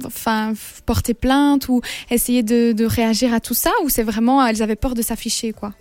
enfin, 0.04 0.52
porter 0.86 1.14
plainte 1.14 1.68
ou 1.68 1.80
essayer 2.10 2.42
de, 2.42 2.72
de 2.72 2.84
réagir 2.84 3.32
à 3.34 3.40
tout 3.40 3.54
ça, 3.54 3.70
ou 3.84 3.88
c'est 3.88 4.02
vraiment 4.02 4.44
elles 4.46 4.62
avaient 4.62 4.76
peur 4.76 4.94
de 4.94 5.02
s'afficher, 5.02 5.52
quoi? 5.52 5.72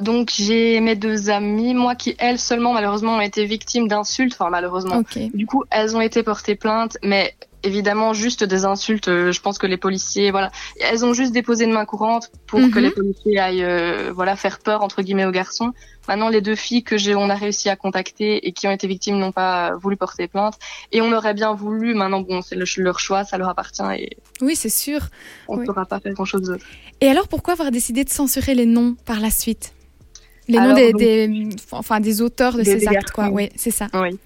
Donc 0.00 0.30
j'ai 0.34 0.80
mes 0.80 0.96
deux 0.96 1.30
amies 1.30 1.74
moi 1.74 1.94
qui 1.94 2.14
elles 2.18 2.38
seulement 2.38 2.72
malheureusement 2.72 3.16
ont 3.16 3.20
été 3.20 3.44
victimes 3.44 3.88
d'insultes 3.88 4.34
enfin 4.34 4.50
malheureusement. 4.50 5.02
Du 5.34 5.46
coup, 5.46 5.64
elles 5.70 5.96
ont 5.96 6.00
été 6.00 6.22
portées 6.22 6.54
plainte, 6.56 6.96
mais 7.02 7.34
évidemment 7.62 8.14
juste 8.14 8.42
des 8.42 8.64
insultes. 8.64 9.08
euh, 9.08 9.32
Je 9.32 9.40
pense 9.42 9.58
que 9.58 9.66
les 9.66 9.76
policiers, 9.76 10.30
voilà, 10.30 10.50
elles 10.80 11.04
ont 11.04 11.12
juste 11.12 11.32
déposé 11.32 11.64
une 11.64 11.72
main 11.72 11.84
courante 11.84 12.30
pour 12.46 12.58
Mhm. 12.58 12.70
que 12.70 12.78
les 12.78 12.90
policiers 12.90 13.38
aillent, 13.38 13.62
euh, 13.64 14.12
voilà, 14.14 14.34
faire 14.34 14.60
peur 14.60 14.82
entre 14.82 15.02
guillemets 15.02 15.26
aux 15.26 15.30
garçons. 15.30 15.72
Maintenant, 16.08 16.30
les 16.30 16.40
deux 16.40 16.54
filles 16.54 16.82
que 16.82 16.96
j'ai, 16.96 17.14
on 17.14 17.28
a 17.28 17.34
réussi 17.34 17.68
à 17.68 17.76
contacter 17.76 18.46
et 18.48 18.52
qui 18.52 18.66
ont 18.66 18.70
été 18.70 18.86
victimes 18.86 19.18
n'ont 19.18 19.30
pas 19.30 19.74
voulu 19.76 19.98
porter 19.98 20.26
plainte. 20.26 20.54
Et 20.90 21.02
on 21.02 21.12
aurait 21.12 21.34
bien 21.34 21.52
voulu. 21.52 21.94
Maintenant, 21.94 22.22
bon, 22.22 22.40
c'est 22.40 22.56
le- 22.56 22.64
leur 22.78 22.98
choix, 22.98 23.24
ça 23.24 23.36
leur 23.36 23.50
appartient 23.50 23.82
et 23.98 24.16
Oui, 24.40 24.56
c'est 24.56 24.70
sûr. 24.70 25.00
on 25.46 25.56
ne 25.56 25.60
Oui. 25.60 25.66
pourra 25.66 25.84
pas 25.84 26.00
faire 26.00 26.14
grand 26.14 26.24
chose 26.24 26.42
d'autre. 26.42 26.64
Et 27.02 27.08
alors 27.08 27.28
pourquoi 27.28 27.52
avoir 27.52 27.70
décidé 27.70 28.04
de 28.04 28.10
censurer 28.10 28.54
les 28.54 28.66
noms 28.66 28.96
par 29.04 29.20
la 29.20 29.30
suite? 29.30 29.74
Les 30.48 30.58
noms 30.58 30.64
Alors, 30.64 30.76
des, 30.76 30.92
donc- 30.92 31.00
des- 31.00 31.48
enfin, 31.72 32.00
des 32.00 32.22
auteurs 32.22 32.56
de 32.56 32.64
ces 32.64 32.86
actes, 32.88 33.10
quoi. 33.12 33.28
Oui, 33.30 33.50
c'est 33.56 33.70
ça. 33.70 33.88
Oui. 33.94 34.18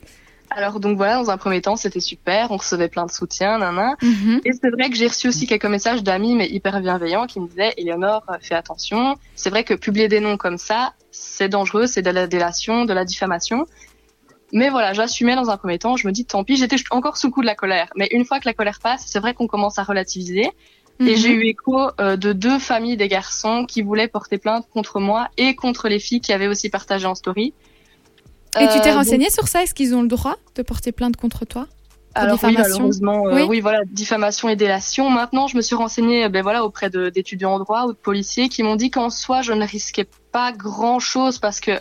Alors 0.57 0.79
donc 0.79 0.97
voilà, 0.97 1.17
dans 1.17 1.31
un 1.31 1.37
premier 1.37 1.61
temps, 1.61 1.75
c'était 1.75 1.99
super. 2.01 2.53
On 2.53 2.57
recevait 2.59 2.89
plein 2.89 3.07
de 3.07 3.11
soutien, 3.11 3.59
nan. 3.59 3.97
Mhm. 4.01 4.41
Et 4.45 4.53
c'est 4.53 4.71
vrai 4.71 4.89
que 4.89 4.95
j'ai 4.95 5.09
reçu 5.09 5.27
aussi 5.27 5.47
quelques 5.49 5.65
messages 5.67 6.05
d'amis, 6.05 6.37
mais 6.37 6.47
hyper 6.49 6.81
bienveillants, 6.81 7.27
qui 7.27 7.41
me 7.41 7.49
disaient 7.49 7.73
Eleonore, 7.77 8.23
fais 8.41 8.55
attention. 8.55 9.17
C'est 9.35 9.51
vrai 9.51 9.65
que 9.65 9.75
publier 9.75 10.07
des 10.07 10.21
noms 10.21 10.37
comme 10.37 10.59
ça, 10.59 10.93
c'est 11.11 11.49
dangereux, 11.49 11.87
c'est 11.89 12.03
de 12.03 12.11
la 12.11 12.29
délation, 12.29 12.85
de 12.85 12.93
la 12.93 13.05
diffamation. 13.05 13.67
Mais 14.53 14.71
voilà, 14.71 14.93
j'assumais 14.93 15.35
dans 15.35 15.51
un 15.51 15.57
premier 15.57 15.81
temps. 15.81 15.97
Je 15.97 16.07
me 16.07 16.13
dis, 16.13 16.25
tant 16.25 16.45
pis, 16.45 16.57
j'étais 16.57 16.77
encore 16.93 17.17
sous 17.17 17.27
le 17.27 17.33
coup 17.33 17.41
de 17.41 17.47
la 17.47 17.57
colère. 17.57 17.89
Mais 17.97 18.07
une 18.13 18.25
fois 18.25 18.39
que 18.39 18.47
la 18.47 18.55
colère 18.55 18.79
passe, 18.81 19.03
c'est 19.07 19.19
vrai 19.19 19.35
qu'on 19.35 19.49
commence 19.49 19.81
à 19.81 19.83
relativiser. 19.83 20.49
Et 21.01 21.17
Mhm. 21.17 21.17
j'ai 21.17 21.33
eu 21.33 21.45
écho 21.47 21.91
euh, 22.01 22.17
de 22.17 22.33
deux 22.33 22.59
familles 22.59 22.97
des 22.97 23.09
garçons 23.09 23.67
qui 23.67 23.83
voulaient 23.83 24.09
porter 24.09 24.39
plainte 24.39 24.67
contre 24.73 25.01
moi 25.01 25.29
et 25.37 25.55
contre 25.55 25.89
les 25.89 25.99
filles 25.99 26.21
qui 26.21 26.33
avaient 26.33 26.47
aussi 26.47 26.71
partagé 26.71 27.07
en 27.07 27.15
story. 27.15 27.53
Et 28.61 28.69
tu 28.69 28.81
t'es 28.81 28.91
Euh, 28.91 28.95
renseigné 28.95 29.31
sur 29.31 29.49
ça? 29.49 29.63
Est-ce 29.63 29.75
qu'ils 29.75 29.95
ont 29.95 30.03
le 30.03 30.09
droit 30.09 30.37
de 30.55 30.63
porter 30.63 30.93
plainte 30.93 31.17
contre 31.17 31.45
toi? 31.45 31.67
Alors 32.15 32.35
oui, 32.45 32.53
diffamation? 32.53 32.79
malheureusement, 32.79 33.27
euh, 33.27 33.45
Oui. 33.49 33.61
voilà, 33.61 33.81
diffamation 33.87 34.49
et 34.49 34.55
délation. 34.55 35.11
Maintenant, 35.11 35.49
je 35.49 35.57
me 35.57 35.63
suis 35.63 35.75
renseignée, 35.75 36.29
ben 36.29 36.43
voilà, 36.45 36.65
auprès 36.65 36.89
d'étudiants 36.89 37.55
en 37.55 37.59
droit 37.59 37.87
ou 37.87 37.93
de 37.93 37.99
policiers 37.99 38.49
qui 38.49 38.63
m'ont 38.63 38.77
dit 38.77 38.93
qu'en 38.93 39.11
soi, 39.11 39.43
je 39.43 39.53
ne 39.53 39.67
risquais 39.67 40.07
pas 40.31 40.53
grand 40.53 41.01
chose 41.01 41.39
parce 41.41 41.59
que 41.59 41.73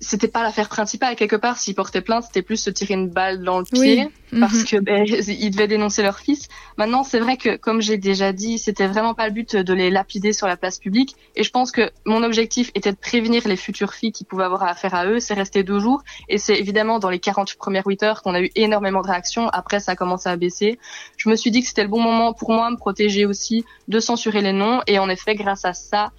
c'était 0.00 0.28
pas 0.28 0.42
l'affaire 0.42 0.68
principale. 0.68 1.16
Quelque 1.16 1.36
part, 1.36 1.56
s'ils 1.58 1.74
portaient 1.74 2.00
plainte, 2.00 2.24
c'était 2.24 2.42
plus 2.42 2.56
se 2.56 2.70
tirer 2.70 2.94
une 2.94 3.08
balle 3.08 3.42
dans 3.42 3.58
le 3.58 3.64
pied 3.64 4.08
Mhm. 4.32 4.40
parce 4.40 4.64
que 4.64 4.76
ben, 4.78 5.04
ils 5.28 5.50
devaient 5.50 5.68
dénoncer 5.68 6.02
leur 6.02 6.18
fils. 6.18 6.48
Maintenant, 6.76 7.02
c'est 7.02 7.18
vrai 7.18 7.36
que, 7.36 7.56
comme 7.56 7.80
j'ai 7.80 7.96
déjà 7.96 8.32
dit, 8.32 8.58
c'était 8.58 8.86
vraiment 8.86 9.14
pas 9.14 9.26
le 9.26 9.32
but 9.32 9.56
de 9.56 9.74
les 9.74 9.90
lapider 9.90 10.32
sur 10.32 10.46
la 10.46 10.56
place 10.56 10.78
publique. 10.78 11.16
Et 11.36 11.42
je 11.42 11.50
pense 11.50 11.72
que 11.72 11.90
mon 12.04 12.22
objectif 12.22 12.70
était 12.74 12.92
de 12.92 12.96
prévenir 12.96 13.46
les 13.46 13.56
futures 13.56 13.94
filles 13.94 14.12
qui 14.12 14.24
pouvaient 14.24 14.44
avoir 14.44 14.62
affaire 14.64 14.94
à 14.94 15.06
eux. 15.06 15.20
C'est 15.20 15.34
resté 15.34 15.62
deux 15.62 15.78
jours. 15.78 16.02
Et 16.28 16.38
c'est 16.38 16.58
évidemment 16.58 16.98
dans 16.98 17.10
les 17.10 17.18
48 17.18 17.58
premières 17.58 17.86
8 17.86 18.02
heures 18.02 18.22
qu'on 18.22 18.34
a 18.34 18.40
eu 18.40 18.50
énormément 18.54 19.02
de 19.02 19.08
réactions. 19.08 19.48
Après, 19.48 19.80
ça 19.80 19.92
a 19.92 19.96
commencé 19.96 20.28
à 20.28 20.36
baisser. 20.36 20.78
Je 21.16 21.28
me 21.28 21.36
suis 21.36 21.50
dit 21.50 21.62
que 21.62 21.68
c'était 21.68 21.82
le 21.82 21.88
bon 21.88 22.00
moment 22.00 22.32
pour 22.32 22.52
moi, 22.52 22.70
me 22.70 22.76
protéger 22.76 23.26
aussi, 23.26 23.64
de 23.88 24.00
censurer 24.00 24.42
les 24.42 24.52
noms. 24.52 24.80
Et 24.86 24.98
en 24.98 25.08
effet, 25.08 25.34
grâce 25.34 25.64
à 25.64 25.72
ça, 25.72 26.12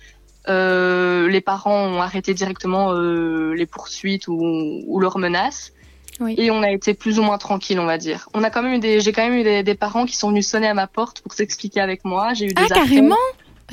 les 0.50 1.42
parents 1.42 1.86
ont 1.88 2.02
arrêté 2.02 2.34
directement 2.34 2.92
euh, 2.94 3.54
les 3.56 3.66
poursuites 3.66 4.28
ou, 4.28 4.82
ou 4.86 5.00
leurs 5.00 5.18
menaces. 5.18 5.74
Oui. 6.20 6.36
Et 6.38 6.52
on 6.52 6.62
a 6.64 6.70
été 6.72 6.94
plus 6.94 7.18
ou 7.18 7.24
moins 7.24 7.38
tranquille, 7.38 7.80
on 7.80 7.86
va 7.86 7.98
dire. 7.98 8.28
On 8.34 8.44
a 8.44 8.50
quand 8.50 8.62
même 8.62 8.74
eu 8.74 8.80
des, 8.80 9.00
j'ai 9.00 9.14
quand 9.14 9.22
même 9.24 9.36
eu 9.40 9.44
des, 9.44 9.64
des 9.64 9.76
parents 9.76 10.06
qui 10.06 10.18
sont 10.18 10.30
venus 10.30 10.48
sonner 10.50 10.68
à 10.68 10.74
ma 10.74 10.86
porte 10.88 11.22
pour 11.22 11.32
s'expliquer 11.34 11.80
avec 11.80 12.04
moi. 12.04 12.34
J'ai 12.34 12.46
eu 12.46 12.54
des 12.54 12.56
Ah, 12.62 12.66
appels. 12.66 12.84
carrément 12.84 13.16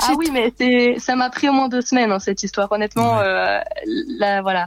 Ah 0.01 0.13
oui, 0.17 0.29
mais 0.33 0.53
c'est, 0.57 0.97
ça 1.01 1.17
m'a 1.17 1.29
pris 1.31 1.49
au 1.49 1.53
moins 1.53 1.69
deux 1.69 1.81
semaines 1.81 2.13
hein, 2.13 2.21
cette 2.21 2.45
histoire. 2.45 2.71
Honnêtement, 2.71 3.17
Ouais. 3.19 3.25
euh, 3.25 3.59
là, 4.19 4.43
voilà. 4.43 4.67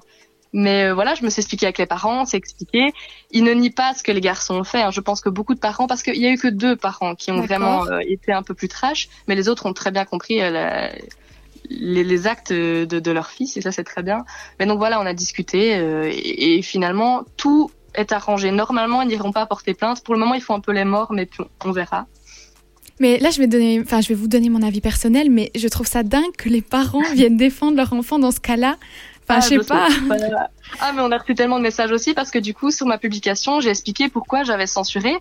Mais 0.52 0.86
euh, 0.90 0.94
voilà, 0.94 1.14
je 1.16 1.24
me 1.24 1.30
suis 1.30 1.40
expliqué 1.42 1.68
avec 1.68 1.78
les 1.78 1.86
parents, 1.86 2.26
c'est 2.26 2.36
expliqué. 2.36 2.92
Ils 3.32 3.44
ne 3.46 3.54
nient 3.54 3.70
pas 3.70 3.94
ce 3.94 4.04
que 4.04 4.12
les 4.12 4.20
garçons 4.20 4.56
ont 4.56 4.64
fait. 4.66 4.82
hein. 4.82 4.92
Je 4.92 5.00
pense 5.00 5.22
que 5.22 5.30
beaucoup 5.30 5.54
de 5.54 5.60
parents, 5.60 5.86
parce 5.88 6.02
qu'il 6.04 6.18
y 6.18 6.26
a 6.26 6.32
eu 6.32 6.38
que 6.38 6.48
deux 6.50 6.76
parents 6.76 7.14
qui 7.16 7.32
ont 7.32 7.40
vraiment 7.42 7.86
euh, 7.88 8.00
été 8.00 8.34
un 8.34 8.42
peu 8.44 8.56
plus 8.56 8.68
trash, 8.68 9.08
mais 9.28 9.36
les 9.36 9.48
autres 9.48 9.68
ont 9.68 9.74
très 9.74 9.92
bien 9.92 10.04
compris 10.06 10.42
euh, 10.42 10.50
la- 10.50 10.90
les, 11.70 12.04
les 12.04 12.28
actes 12.28 12.52
de, 12.52 12.86
de, 12.86 13.12
leur 13.12 13.30
fils 13.30 13.58
et 13.58 13.62
ça 13.62 13.72
c'est 13.72 13.84
très 13.84 14.04
bien. 14.04 14.26
Mais 14.60 14.66
donc 14.66 14.80
voilà, 14.80 15.00
on 15.00 15.06
a 15.06 15.14
discuté 15.14 15.76
euh, 15.76 16.10
et, 16.12 16.58
et, 16.58 16.62
finalement 16.62 17.24
tout 17.38 17.72
est 17.96 18.12
arrangé. 18.12 18.52
Normalement, 18.52 19.02
ils 19.02 19.08
n'iront 19.08 19.32
pas 19.32 19.46
porter 19.46 19.74
plainte. 19.74 20.04
Pour 20.04 20.14
le 20.14 20.20
moment, 20.20 20.36
ils 20.36 20.42
font 20.42 20.56
un 20.56 20.60
peu 20.60 20.72
les 20.72 20.86
morts, 20.86 21.12
mais 21.12 21.30
on 21.66 21.72
verra. 21.72 22.08
Mais 23.00 23.18
là, 23.18 23.30
je 23.30 23.40
vais, 23.40 23.48
donner, 23.48 23.80
enfin, 23.82 24.02
je 24.02 24.10
vais 24.10 24.16
vous 24.16 24.28
donner 24.28 24.50
mon 24.50 24.62
avis 24.62 24.82
personnel, 24.82 25.30
mais 25.30 25.52
je 25.56 25.68
trouve 25.68 25.88
ça 25.88 26.04
dingue 26.04 26.36
que 26.38 26.50
les 26.50 26.62
parents 26.62 27.02
viennent 27.14 27.38
défendre 27.38 27.78
leur 27.78 27.94
enfant 27.94 28.20
dans 28.20 28.32
ce 28.32 28.40
cas-là. 28.40 28.78
Enfin, 29.24 29.40
ah, 29.40 29.42
je 29.42 29.62
sais 29.62 29.68
pas. 29.68 29.88
Ah, 30.80 30.92
mais 30.94 31.02
on 31.02 31.12
a 31.12 31.18
reçu 31.18 31.36
tellement 31.36 31.58
de 31.58 31.64
messages 31.64 31.92
aussi 31.92 32.14
parce 32.14 32.32
que 32.32 32.40
du 32.40 32.54
coup, 32.54 32.72
sur 32.72 32.88
ma 32.88 32.98
publication, 32.98 33.60
j'ai 33.60 33.70
expliqué 33.70 34.10
pourquoi 34.10 34.44
j'avais 34.44 34.68
censuré. 34.68 35.14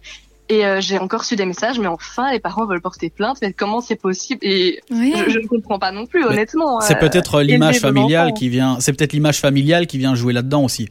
Et 0.51 0.65
euh, 0.65 0.81
j'ai 0.81 0.99
encore 0.99 1.21
reçu 1.21 1.37
des 1.37 1.45
messages, 1.45 1.79
mais 1.79 1.89
enfin, 1.89 2.33
les 2.33 2.41
parents 2.41 2.65
veulent 2.65 2.81
porter 2.81 3.11
plainte, 3.11 3.39
mais 3.43 3.53
comment 3.53 3.83
c'est 3.83 3.97
possible? 3.97 4.41
Et 4.43 4.81
je, 4.91 5.39
ne 5.39 5.47
comprends 5.47 5.79
pas 5.79 5.93
non 5.93 6.07
plus, 6.07 6.25
honnêtement. 6.25 6.81
C'est 6.81 6.97
euh, 6.97 7.01
peut-être 7.01 7.43
l'image 7.43 7.81
familiale 7.81 8.33
qui 8.33 8.49
vient. 8.49 8.81
C'est 8.81 8.95
peut-être 8.95 9.13
l'image 9.13 9.41
familiale 9.41 9.87
qui 9.87 9.99
vient 9.99 10.15
jouer 10.15 10.33
là-dedans 10.33 10.65
aussi. 10.65 10.89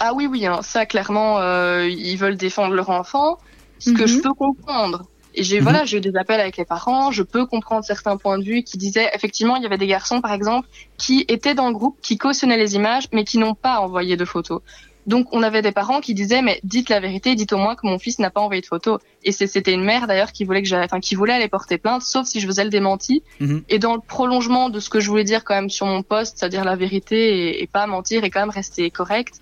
Ah 0.00 0.12
oui, 0.14 0.26
oui, 0.26 0.46
hein, 0.46 0.60
ça 0.62 0.84
clairement, 0.84 1.38
euh, 1.38 1.88
ils 1.88 2.16
veulent 2.16 2.36
défendre 2.36 2.74
leur 2.74 2.90
enfant, 2.90 3.38
ce 3.78 3.92
que 3.92 4.06
je 4.06 4.16
mhm. 4.16 4.22
peux 4.22 4.34
comprendre. 4.34 5.04
Et 5.34 5.44
j'ai 5.44 5.58
mhm. 5.58 5.62
voilà, 5.62 5.84
j'ai 5.84 5.98
eu 5.98 6.00
des 6.00 6.16
appels 6.16 6.40
avec 6.40 6.56
les 6.56 6.64
parents, 6.64 7.12
je 7.12 7.22
peux 7.22 7.46
comprendre 7.46 7.84
certains 7.84 8.16
points 8.16 8.38
de 8.38 8.44
vue 8.44 8.64
qui 8.64 8.78
disaient 8.78 9.10
effectivement 9.14 9.56
il 9.56 9.62
y 9.62 9.66
avait 9.66 9.78
des 9.78 9.86
garçons 9.86 10.20
par 10.20 10.32
exemple 10.32 10.68
qui 10.98 11.24
étaient 11.28 11.54
dans 11.54 11.68
le 11.68 11.74
groupe, 11.74 11.96
qui 12.02 12.18
cautionnaient 12.18 12.58
les 12.58 12.74
images, 12.74 13.04
mais 13.12 13.24
qui 13.24 13.38
n'ont 13.38 13.54
pas 13.54 13.78
envoyé 13.78 14.16
de 14.16 14.24
photos. 14.24 14.60
Donc 15.06 15.28
on 15.32 15.42
avait 15.42 15.62
des 15.62 15.72
parents 15.72 16.00
qui 16.00 16.14
disaient 16.14 16.42
mais 16.42 16.60
dites 16.64 16.88
la 16.88 17.00
vérité, 17.00 17.34
dites 17.34 17.52
au 17.52 17.58
moins 17.58 17.74
que 17.74 17.86
mon 17.86 17.98
fils 17.98 18.18
n'a 18.18 18.30
pas 18.30 18.40
envoyé 18.40 18.60
de 18.60 18.66
photos. 18.66 19.00
Et 19.24 19.32
c'était 19.32 19.72
une 19.72 19.84
mère 19.84 20.06
d'ailleurs 20.06 20.32
qui 20.32 20.44
voulait 20.44 20.62
que 20.62 20.68
j'aille, 20.68 20.84
enfin 20.84 21.00
qui 21.00 21.14
voulait 21.14 21.32
aller 21.32 21.48
porter 21.48 21.78
plainte, 21.78 22.02
sauf 22.02 22.26
si 22.26 22.40
je 22.40 22.46
faisais 22.46 22.64
le 22.64 22.70
démenti. 22.70 23.22
Mhm. 23.40 23.62
Et 23.68 23.78
dans 23.78 23.94
le 23.94 24.00
prolongement 24.00 24.70
de 24.70 24.80
ce 24.80 24.90
que 24.90 25.00
je 25.00 25.08
voulais 25.08 25.24
dire 25.24 25.44
quand 25.44 25.54
même 25.54 25.70
sur 25.70 25.86
mon 25.86 26.02
poste, 26.02 26.38
c'est-à-dire 26.38 26.64
la 26.64 26.76
vérité 26.76 27.48
et, 27.48 27.62
et, 27.62 27.66
pas 27.66 27.86
mentir 27.86 28.24
et 28.24 28.30
quand 28.30 28.40
même 28.40 28.50
rester 28.50 28.90
correct, 28.90 29.40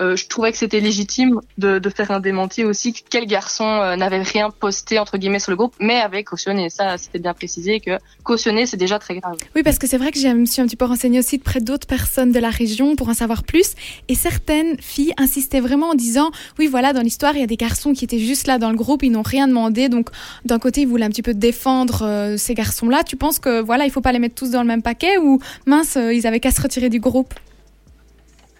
euh, 0.00 0.16
je 0.16 0.26
trouvais 0.26 0.52
que 0.52 0.58
c'était 0.58 0.80
légitime 0.80 1.40
de, 1.58 1.78
de, 1.78 1.90
faire 1.90 2.10
un 2.10 2.20
démenti 2.20 2.64
aussi. 2.64 2.92
Quel 2.92 3.26
garçon 3.26 3.64
euh, 3.64 3.96
n'avait 3.96 4.22
rien 4.22 4.50
posté 4.50 4.98
entre 4.98 5.16
guillemets 5.18 5.38
sur 5.38 5.50
le 5.50 5.56
groupe, 5.56 5.74
mais 5.80 5.96
avait 5.96 6.24
cautionné. 6.24 6.70
Ça, 6.70 6.98
c'était 6.98 7.18
bien 7.18 7.34
précisé 7.34 7.80
que 7.80 7.98
cautionner, 8.22 8.66
c'est 8.66 8.76
déjà 8.76 8.98
très 8.98 9.18
grave. 9.18 9.36
Oui, 9.54 9.62
parce 9.62 9.78
que 9.78 9.86
c'est 9.86 9.98
vrai 9.98 10.12
que 10.12 10.18
je 10.18 10.28
me 10.28 10.44
suis 10.44 10.60
un 10.60 10.66
petit 10.66 10.76
peu 10.76 10.84
renseignée 10.84 11.18
aussi 11.18 11.38
près 11.38 11.60
d'autres 11.60 11.86
personnes 11.86 12.32
de 12.32 12.38
la 12.38 12.50
région 12.50 12.96
pour 12.96 13.08
en 13.08 13.14
savoir 13.14 13.42
plus. 13.42 13.74
Et 14.08 14.14
certaines 14.14 14.78
filles 14.80 15.14
insistaient 15.16 15.60
vraiment 15.60 15.90
en 15.90 15.94
disant, 15.94 16.30
oui, 16.58 16.66
voilà, 16.66 16.92
dans 16.92 17.02
l'histoire, 17.02 17.34
il 17.34 17.40
y 17.40 17.44
a 17.44 17.48
des 17.48 17.56
garçons 17.56 17.92
qui 17.92 18.04
étaient 18.04 18.18
juste 18.18 18.46
là 18.46 18.58
dans 18.58 18.70
le 18.70 18.76
groupe, 18.76 19.02
ils 19.02 19.12
n'ont 19.12 19.22
rien 19.22 19.48
demandé. 19.48 19.88
Donc, 19.88 20.10
d'un 20.44 20.58
côté, 20.58 20.82
ils 20.82 20.88
voulaient 20.88 21.06
un 21.06 21.10
petit 21.10 21.22
peu 21.22 21.34
défendre 21.34 22.02
euh, 22.02 22.36
ces 22.36 22.54
garçons-là. 22.54 23.04
Tu 23.04 23.16
penses 23.16 23.38
que 23.38 23.60
voilà, 23.60 23.86
il 23.86 23.90
faut 23.90 24.00
pas 24.00 24.12
les 24.12 24.18
mettre 24.18 24.34
tous 24.34 24.50
dans 24.50 24.62
le 24.62 24.68
même 24.68 24.82
paquet 24.82 25.18
ou 25.18 25.40
mince, 25.66 25.96
ils 25.96 26.26
avaient 26.26 26.40
qu'à 26.40 26.50
se 26.50 26.60
retirer 26.60 26.88
du 26.88 27.00
groupe? 27.00 27.32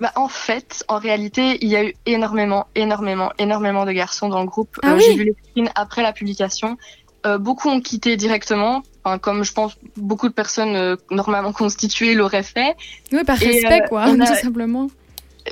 Bah, 0.00 0.12
en 0.16 0.28
fait, 0.28 0.84
en 0.88 0.98
réalité, 0.98 1.58
il 1.62 1.68
y 1.68 1.76
a 1.76 1.84
eu 1.84 1.94
énormément, 2.04 2.66
énormément, 2.74 3.32
énormément 3.38 3.86
de 3.86 3.92
garçons 3.92 4.28
dans 4.28 4.40
le 4.40 4.46
groupe. 4.46 4.78
Ah 4.82 4.92
euh, 4.92 4.96
oui 4.96 5.04
J'ai 5.06 5.16
vu 5.16 5.24
les 5.24 5.36
screens 5.50 5.70
après 5.74 6.02
la 6.02 6.12
publication. 6.12 6.76
Euh, 7.24 7.38
beaucoup 7.38 7.68
ont 7.68 7.80
quitté 7.80 8.16
directement, 8.16 8.82
comme 9.20 9.42
je 9.42 9.52
pense 9.52 9.76
beaucoup 9.96 10.28
de 10.28 10.34
personnes 10.34 10.76
euh, 10.76 10.96
normalement 11.10 11.52
constituées 11.52 12.14
l'auraient 12.14 12.42
fait. 12.42 12.76
Oui, 13.10 13.24
par 13.24 13.38
respect, 13.38 13.84
quoi, 13.88 14.06
tout 14.26 14.34
simplement. 14.34 14.88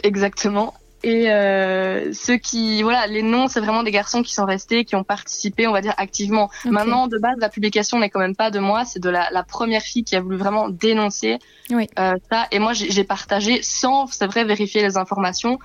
Exactement. 0.03 0.75
Et 1.05 1.31
euh, 1.31 2.15
ceux 2.15 2.39
qui, 2.39 2.83
voilà, 2.83 3.07
les 3.07 3.23
noms, 3.23 3.47
c'est 3.47 3.61
vraiment 3.61 3.83
des 3.83 3.91
garçons 3.91 4.23
qui 4.23 4.33
sont 4.33 4.47
restés, 4.47 4.87
qui 4.87 4.97
ont 4.97 5.05
participé, 5.05 5.67
on 5.67 5.73
va 5.73 5.83
dire, 5.83 5.93
activement. 5.99 6.49
Maintenant, 6.65 7.09
de 7.09 7.19
base, 7.19 7.37
la 7.37 7.51
publication 7.51 7.99
n'est 7.99 8.09
quand 8.09 8.21
même 8.21 8.35
pas 8.35 8.51
de 8.51 8.59
moi, 8.59 8.87
c'est 8.87 9.01
de 9.01 9.11
la, 9.11 9.29
la, 9.31 9.43
première 9.43 9.83
fille 9.83 10.03
qui 10.03 10.17
a 10.17 10.23
voulu 10.23 10.39
vraiment 10.39 10.71
dénoncer 10.71 11.41
oui. 11.69 11.89
euh, 11.99 12.15
ça. 12.33 12.47
Et 12.53 12.59
moi, 12.59 12.73
j'ai 12.73 13.05
partagé 13.05 13.61
sans, 13.61 14.07
c'est 14.07 14.25
vrai, 14.25 14.45
vérifier 14.45 14.81
les 14.81 14.97
informations 14.97 15.59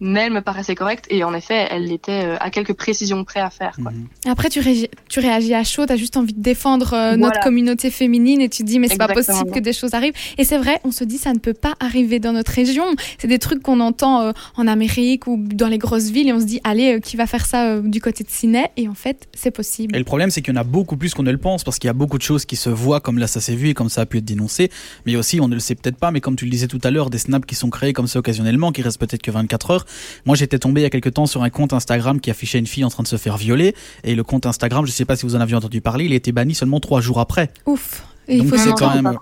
mais 0.00 0.20
elle 0.20 0.32
me 0.32 0.40
paraissait 0.40 0.74
correcte 0.74 1.06
et 1.08 1.24
en 1.24 1.34
effet, 1.34 1.66
elle 1.70 1.90
était 1.92 2.24
euh, 2.24 2.36
à 2.40 2.50
quelques 2.50 2.74
précisions 2.74 3.24
près 3.24 3.40
à 3.40 3.50
faire. 3.50 3.76
Quoi. 3.80 3.92
Mhm. 3.92 4.06
Après, 4.26 4.48
tu, 4.48 4.60
réagis, 4.60 4.88
tu 5.08 5.20
réagis 5.20 5.54
à 5.54 5.64
chaud, 5.64 5.86
tu 5.86 5.92
as 5.92 5.96
juste 5.96 6.16
envie 6.16 6.34
de 6.34 6.42
défendre 6.42 6.94
euh, 6.94 7.16
notre 7.16 7.40
communauté 7.40 7.90
féminine 7.90 8.40
et 8.40 8.48
tu 8.48 8.64
te 8.64 8.68
dis, 8.68 8.78
mais 8.78 8.88
c'est 8.88 8.98
pas 8.98 9.08
possible 9.08 9.50
que 9.50 9.60
des 9.60 9.72
choses 9.72 9.94
arrivent. 9.94 10.14
Et 10.38 10.44
c'est 10.44 10.58
vrai, 10.58 10.80
on 10.84 10.90
se 10.90 11.04
dit, 11.04 11.18
ça 11.18 11.32
ne 11.32 11.38
peut 11.38 11.54
pas 11.54 11.74
arriver 11.80 12.18
dans 12.18 12.32
notre 12.32 12.52
région. 12.52 12.84
C'est 13.18 13.28
des 13.28 13.38
trucs 13.38 13.62
qu'on 13.62 13.80
entend 13.80 14.20
euh, 14.20 14.32
en 14.56 14.66
Amérique 14.66 15.26
ou 15.26 15.36
dans 15.38 15.68
les 15.68 15.78
grosses 15.78 16.10
villes 16.10 16.28
et 16.28 16.32
on 16.32 16.40
se 16.40 16.46
dit, 16.46 16.60
allez, 16.64 17.00
qui 17.00 17.16
va 17.16 17.26
faire 17.26 17.46
ça 17.46 17.80
du 17.80 18.00
côté 18.00 18.24
de 18.24 18.30
Ciné 18.30 18.66
Et 18.76 18.88
en 18.88 18.94
fait, 18.94 19.28
c'est 19.34 19.50
possible. 19.50 19.94
Et 19.94 19.98
le 19.98 20.04
problème, 20.04 20.30
c'est 20.30 20.42
qu'il 20.42 20.54
y 20.54 20.56
en 20.56 20.60
a 20.60 20.64
beaucoup 20.64 20.96
plus 20.96 21.14
qu'on 21.14 21.22
ne 21.22 21.32
le 21.32 21.38
pense 21.38 21.64
parce 21.64 21.78
qu'il 21.78 21.88
y 21.88 21.90
a 21.90 21.94
beaucoup 21.94 22.18
de 22.18 22.22
choses 22.22 22.44
qui 22.44 22.56
se 22.56 22.68
voient 22.68 23.00
comme 23.00 23.18
là, 23.18 23.26
ça 23.26 23.40
s'est 23.40 23.54
vu 23.54 23.68
et 23.68 23.74
comme 23.74 23.88
ça 23.88 24.02
a 24.02 24.06
pu 24.06 24.18
être 24.18 24.24
dénoncé. 24.24 24.70
Mais 25.06 25.16
aussi, 25.16 25.40
on 25.40 25.48
ne 25.48 25.54
le 25.54 25.60
sait 25.60 25.74
peut-être 25.74 25.96
pas, 25.96 26.10
mais 26.10 26.20
comme 26.20 26.36
tu 26.36 26.44
le 26.44 26.50
disais 26.50 26.66
tout 26.66 26.80
à 26.82 26.90
l'heure, 26.90 27.10
des 27.10 27.18
snaps 27.18 27.46
qui 27.46 27.54
sont 27.54 27.70
créés 27.70 27.92
comme 27.92 28.06
ça 28.06 28.18
occasionnellement, 28.18 28.72
qui 28.72 28.82
restent 28.82 29.00
peut-être 29.00 29.22
que 29.22 29.30
24 29.30 29.70
heures. 29.70 29.83
Moi, 30.24 30.36
j'étais 30.36 30.58
tombé 30.58 30.80
il 30.80 30.84
y 30.84 30.86
a 30.86 30.90
quelques 30.90 31.14
temps 31.14 31.26
sur 31.26 31.42
un 31.42 31.50
compte 31.50 31.72
Instagram 31.72 32.20
qui 32.20 32.30
affichait 32.30 32.58
une 32.58 32.66
fille 32.66 32.84
en 32.84 32.90
train 32.90 33.02
de 33.02 33.08
se 33.08 33.16
faire 33.16 33.36
violer. 33.36 33.74
Et 34.02 34.14
le 34.14 34.24
compte 34.24 34.46
Instagram, 34.46 34.86
je 34.86 34.92
sais 34.92 35.04
pas 35.04 35.16
si 35.16 35.26
vous 35.26 35.36
en 35.36 35.40
avez 35.40 35.54
entendu 35.54 35.80
parler, 35.80 36.04
il 36.06 36.12
a 36.12 36.16
été 36.16 36.32
banni 36.32 36.54
seulement 36.54 36.80
trois 36.80 37.00
jours 37.00 37.20
après. 37.20 37.50
Ouf. 37.66 38.04
Donc 38.28 38.54
c'est 38.56 38.72
quand 38.72 38.94
même. 38.94 39.18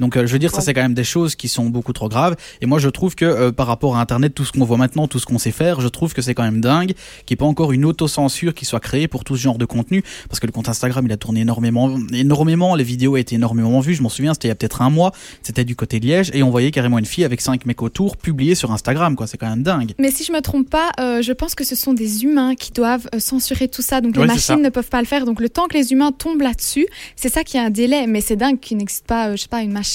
Donc 0.00 0.16
euh, 0.16 0.26
je 0.26 0.32
veux 0.32 0.38
dire, 0.38 0.50
ça 0.50 0.60
c'est 0.60 0.74
quand 0.74 0.82
même 0.82 0.94
des 0.94 1.04
choses 1.04 1.34
qui 1.34 1.48
sont 1.48 1.66
beaucoup 1.66 1.92
trop 1.92 2.08
graves. 2.08 2.36
Et 2.60 2.66
moi 2.66 2.78
je 2.78 2.88
trouve 2.88 3.14
que 3.14 3.24
euh, 3.24 3.52
par 3.52 3.66
rapport 3.66 3.96
à 3.96 4.00
Internet, 4.00 4.34
tout 4.34 4.44
ce 4.44 4.52
qu'on 4.52 4.64
voit 4.64 4.76
maintenant, 4.76 5.08
tout 5.08 5.18
ce 5.18 5.26
qu'on 5.26 5.38
sait 5.38 5.50
faire, 5.50 5.80
je 5.80 5.88
trouve 5.88 6.12
que 6.12 6.22
c'est 6.22 6.34
quand 6.34 6.42
même 6.42 6.60
dingue 6.60 6.92
qu'il 7.24 7.34
n'y 7.34 7.34
ait 7.34 7.36
pas 7.36 7.46
encore 7.46 7.72
une 7.72 7.84
autocensure 7.84 8.54
qui 8.54 8.64
soit 8.64 8.80
créée 8.80 9.08
pour 9.08 9.24
tout 9.24 9.36
ce 9.36 9.42
genre 9.42 9.58
de 9.58 9.64
contenu. 9.64 10.02
Parce 10.28 10.40
que 10.40 10.46
le 10.46 10.52
compte 10.52 10.68
Instagram, 10.68 11.04
il 11.06 11.12
a 11.12 11.16
tourné 11.16 11.40
énormément, 11.40 11.96
énormément. 12.12 12.74
Les 12.74 12.84
vidéos 12.84 13.14
ont 13.14 13.16
été 13.16 13.36
énormément 13.36 13.80
vues. 13.80 13.94
Je 13.94 14.02
m'en 14.02 14.08
souviens, 14.08 14.34
c'était 14.34 14.48
il 14.48 14.50
y 14.50 14.52
a 14.52 14.54
peut-être 14.54 14.82
un 14.82 14.90
mois. 14.90 15.12
C'était 15.42 15.64
du 15.64 15.76
côté 15.76 16.00
de 16.00 16.06
Liège 16.06 16.30
et 16.34 16.42
on 16.42 16.50
voyait 16.50 16.70
carrément 16.70 16.98
une 16.98 17.06
fille 17.06 17.24
avec 17.24 17.40
cinq 17.40 17.66
mecs 17.66 17.82
autour 17.82 18.16
publiée 18.16 18.54
sur 18.54 18.72
Instagram. 18.72 19.16
Quoi, 19.16 19.26
c'est 19.26 19.38
quand 19.38 19.48
même 19.48 19.62
dingue. 19.62 19.92
Mais 19.98 20.10
si 20.10 20.24
je 20.24 20.32
me 20.32 20.40
trompe 20.40 20.68
pas, 20.68 20.90
euh, 21.00 21.22
je 21.22 21.32
pense 21.32 21.54
que 21.54 21.64
ce 21.64 21.74
sont 21.74 21.94
des 21.94 22.24
humains 22.24 22.54
qui 22.54 22.72
doivent 22.72 23.08
censurer 23.18 23.68
tout 23.68 23.82
ça. 23.82 24.00
Donc 24.00 24.16
les 24.16 24.26
machines 24.26 24.62
ne 24.62 24.68
peuvent 24.68 24.88
pas 24.88 25.00
le 25.00 25.06
faire. 25.06 25.24
Donc 25.24 25.40
le 25.40 25.48
temps 25.48 25.66
que 25.66 25.76
les 25.76 25.92
humains 25.92 26.12
tombent 26.12 26.42
là-dessus, 26.42 26.86
c'est 27.16 27.32
ça 27.32 27.44
qui 27.44 27.56
a 27.58 27.62
un 27.62 27.70
délai. 27.70 28.06
Mais 28.06 28.20
c'est 28.20 28.36
dingue 28.36 28.60
qu'il 28.60 28.76
n'existe 28.76 29.06
pas, 29.06 29.34
je 29.36 29.42
sais 29.42 29.48
pas, 29.48 29.62
une 29.62 29.72
machine 29.72 29.85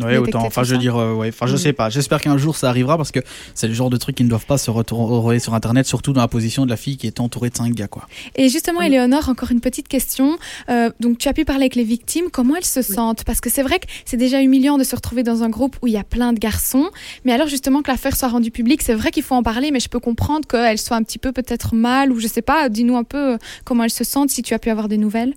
Ouais, 0.00 0.16
autant. 0.18 0.44
Enfin, 0.44 0.64
je 0.64 0.74
veux 0.74 0.80
dire, 0.80 0.96
euh, 0.96 1.14
ouais. 1.14 1.28
Enfin, 1.28 1.46
je 1.46 1.54
mm. 1.54 1.58
sais 1.58 1.72
pas. 1.72 1.90
J'espère 1.90 2.20
qu'un 2.20 2.36
jour 2.36 2.56
ça 2.56 2.68
arrivera 2.68 2.96
parce 2.96 3.10
que 3.10 3.20
c'est 3.54 3.68
le 3.68 3.74
genre 3.74 3.90
de 3.90 3.96
truc 3.96 4.16
qui 4.16 4.24
ne 4.24 4.28
doivent 4.28 4.46
pas 4.46 4.58
se 4.58 4.70
retrouver 4.70 5.38
sur 5.38 5.54
Internet, 5.54 5.86
surtout 5.86 6.12
dans 6.12 6.20
la 6.20 6.28
position 6.28 6.64
de 6.64 6.70
la 6.70 6.76
fille 6.76 6.96
qui 6.96 7.06
est 7.06 7.20
entourée 7.20 7.50
de 7.50 7.56
cinq 7.56 7.72
gars, 7.74 7.88
quoi. 7.88 8.06
Et 8.36 8.48
justement, 8.48 8.80
mm. 8.80 8.84
Éléonore, 8.84 9.28
encore 9.28 9.50
une 9.50 9.60
petite 9.60 9.88
question. 9.88 10.38
Euh, 10.68 10.90
donc, 11.00 11.18
tu 11.18 11.28
as 11.28 11.32
pu 11.32 11.44
parler 11.44 11.64
avec 11.64 11.74
les 11.74 11.84
victimes. 11.84 12.26
Comment 12.32 12.56
elles 12.56 12.64
se 12.64 12.82
sentent? 12.82 13.24
Parce 13.24 13.40
que 13.40 13.50
c'est 13.50 13.62
vrai 13.62 13.78
que 13.78 13.86
c'est 14.04 14.16
déjà 14.16 14.42
humiliant 14.42 14.78
de 14.78 14.84
se 14.84 14.94
retrouver 14.94 15.22
dans 15.22 15.42
un 15.42 15.48
groupe 15.48 15.76
où 15.82 15.86
il 15.86 15.92
y 15.92 15.98
a 15.98 16.04
plein 16.04 16.32
de 16.32 16.38
garçons. 16.38 16.90
Mais 17.24 17.32
alors, 17.32 17.48
justement, 17.48 17.82
que 17.82 17.90
l'affaire 17.90 18.16
soit 18.16 18.28
rendue 18.28 18.50
publique, 18.50 18.82
c'est 18.82 18.94
vrai 18.94 19.10
qu'il 19.10 19.22
faut 19.22 19.34
en 19.34 19.42
parler, 19.42 19.70
mais 19.70 19.80
je 19.80 19.88
peux 19.88 20.00
comprendre 20.00 20.46
qu'elles 20.46 20.78
soient 20.78 20.96
un 20.96 21.02
petit 21.02 21.18
peu 21.18 21.32
peut-être 21.32 21.74
mal 21.74 22.12
ou 22.12 22.20
je 22.20 22.26
sais 22.26 22.42
pas. 22.42 22.68
Dis-nous 22.68 22.96
un 22.96 23.04
peu 23.04 23.34
euh, 23.34 23.38
comment 23.64 23.84
elles 23.84 23.90
se 23.90 24.04
sentent 24.04 24.30
si 24.30 24.42
tu 24.42 24.54
as 24.54 24.58
pu 24.58 24.70
avoir 24.70 24.88
des 24.88 24.98
nouvelles. 24.98 25.34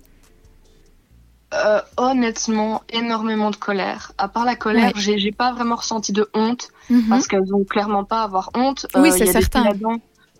Euh, 1.54 1.80
honnêtement, 1.96 2.82
énormément 2.90 3.50
de 3.50 3.56
colère. 3.56 4.12
À 4.18 4.28
part 4.28 4.44
la 4.44 4.56
colère, 4.56 4.92
j'ai 4.96 5.30
pas 5.30 5.52
vraiment 5.52 5.76
ressenti 5.76 6.12
de 6.12 6.28
honte 6.34 6.70
mhm. 6.90 7.08
parce 7.08 7.28
qu'elles 7.28 7.54
ont 7.54 7.64
clairement 7.64 8.02
pas 8.02 8.22
à 8.22 8.24
avoir 8.24 8.50
honte. 8.56 8.86
Oui, 8.96 9.10
euh, 9.10 9.14
c'est 9.16 9.26
certain. 9.26 9.70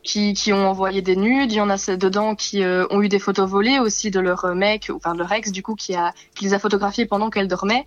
Qui, 0.02 0.34
qui 0.34 0.52
ont 0.52 0.68
envoyé 0.68 1.02
des 1.02 1.16
nudes, 1.16 1.50
il 1.50 1.56
y 1.56 1.60
en 1.60 1.68
a 1.68 1.96
dedans 1.96 2.36
qui 2.36 2.62
euh, 2.62 2.86
ont 2.90 3.02
eu 3.02 3.08
des 3.08 3.18
photos 3.18 3.48
volées 3.48 3.80
aussi 3.80 4.12
de 4.12 4.20
leur 4.20 4.54
mec, 4.54 4.88
enfin 4.94 5.14
de 5.14 5.18
leur 5.18 5.32
ex 5.32 5.50
du 5.50 5.64
coup 5.64 5.74
qui 5.74 5.96
a 5.96 6.12
qui 6.36 6.44
les 6.44 6.54
a 6.54 6.60
photographiées 6.60 7.06
pendant 7.06 7.28
qu'elles 7.28 7.48
dormaient. 7.48 7.84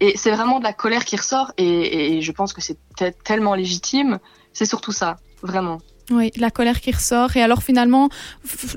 Et 0.00 0.14
c'est 0.18 0.32
vraiment 0.32 0.58
de 0.58 0.64
la 0.64 0.74
colère 0.74 1.06
qui 1.06 1.16
ressort 1.16 1.52
et, 1.56 2.16
et 2.16 2.20
je 2.20 2.32
pense 2.32 2.52
que 2.52 2.60
c'est 2.60 2.76
tellement 3.24 3.54
légitime. 3.54 4.18
C'est 4.52 4.66
surtout 4.66 4.92
ça, 4.92 5.16
vraiment. 5.42 5.78
Oui, 6.10 6.30
la 6.36 6.50
colère 6.50 6.80
qui 6.80 6.90
ressort. 6.90 7.36
Et 7.36 7.42
alors 7.42 7.62
finalement, 7.62 8.08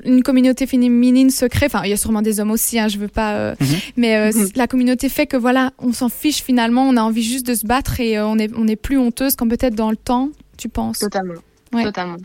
une 0.04 0.22
communauté 0.22 0.66
féminine 0.66 1.30
se 1.30 1.44
crée. 1.46 1.66
Enfin, 1.66 1.82
il 1.84 1.90
y 1.90 1.92
a 1.92 1.96
sûrement 1.96 2.22
des 2.22 2.40
hommes 2.40 2.50
aussi, 2.50 2.78
hein, 2.78 2.88
je 2.88 2.98
veux 2.98 3.08
pas. 3.08 3.34
Euh, 3.34 3.54
mhm. 3.60 3.66
Mais 3.96 4.16
euh, 4.16 4.32
mhm. 4.32 4.48
la 4.54 4.66
communauté 4.66 5.08
fait 5.08 5.26
que 5.26 5.36
voilà, 5.36 5.72
on 5.78 5.92
s'en 5.92 6.08
fiche 6.08 6.42
finalement. 6.42 6.82
On 6.82 6.96
a 6.96 7.02
envie 7.02 7.22
juste 7.22 7.46
de 7.46 7.54
se 7.54 7.66
battre 7.66 8.00
et 8.00 8.16
euh, 8.16 8.26
on 8.26 8.38
est 8.38 8.50
on 8.56 8.68
est 8.68 8.76
plus 8.76 8.98
honteuse 8.98 9.36
qu'en 9.36 9.48
peut-être 9.48 9.74
dans 9.74 9.90
le 9.90 9.96
temps. 9.96 10.30
Tu 10.56 10.68
penses? 10.68 11.00
Totalement. 11.00 11.34
Totalement. 11.72 12.16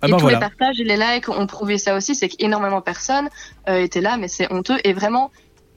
Ah 0.00 0.06
et 0.06 0.12
ben 0.12 0.18
tous 0.18 0.28
les 0.28 0.38
partages 0.38 0.78
et 0.78 0.84
les 0.84 0.96
likes 0.96 1.28
ont 1.28 1.46
prouvé 1.48 1.76
ça 1.76 1.96
aussi, 1.96 2.14
c'est 2.14 2.28
qu'énormément 2.28 2.78
de 2.78 2.84
personnes 2.84 3.28
étaient 3.66 4.00
là, 4.00 4.16
mais 4.16 4.28
c'est 4.28 4.52
honteux. 4.52 4.76
Et 4.84 4.92
vraiment, 4.92 5.32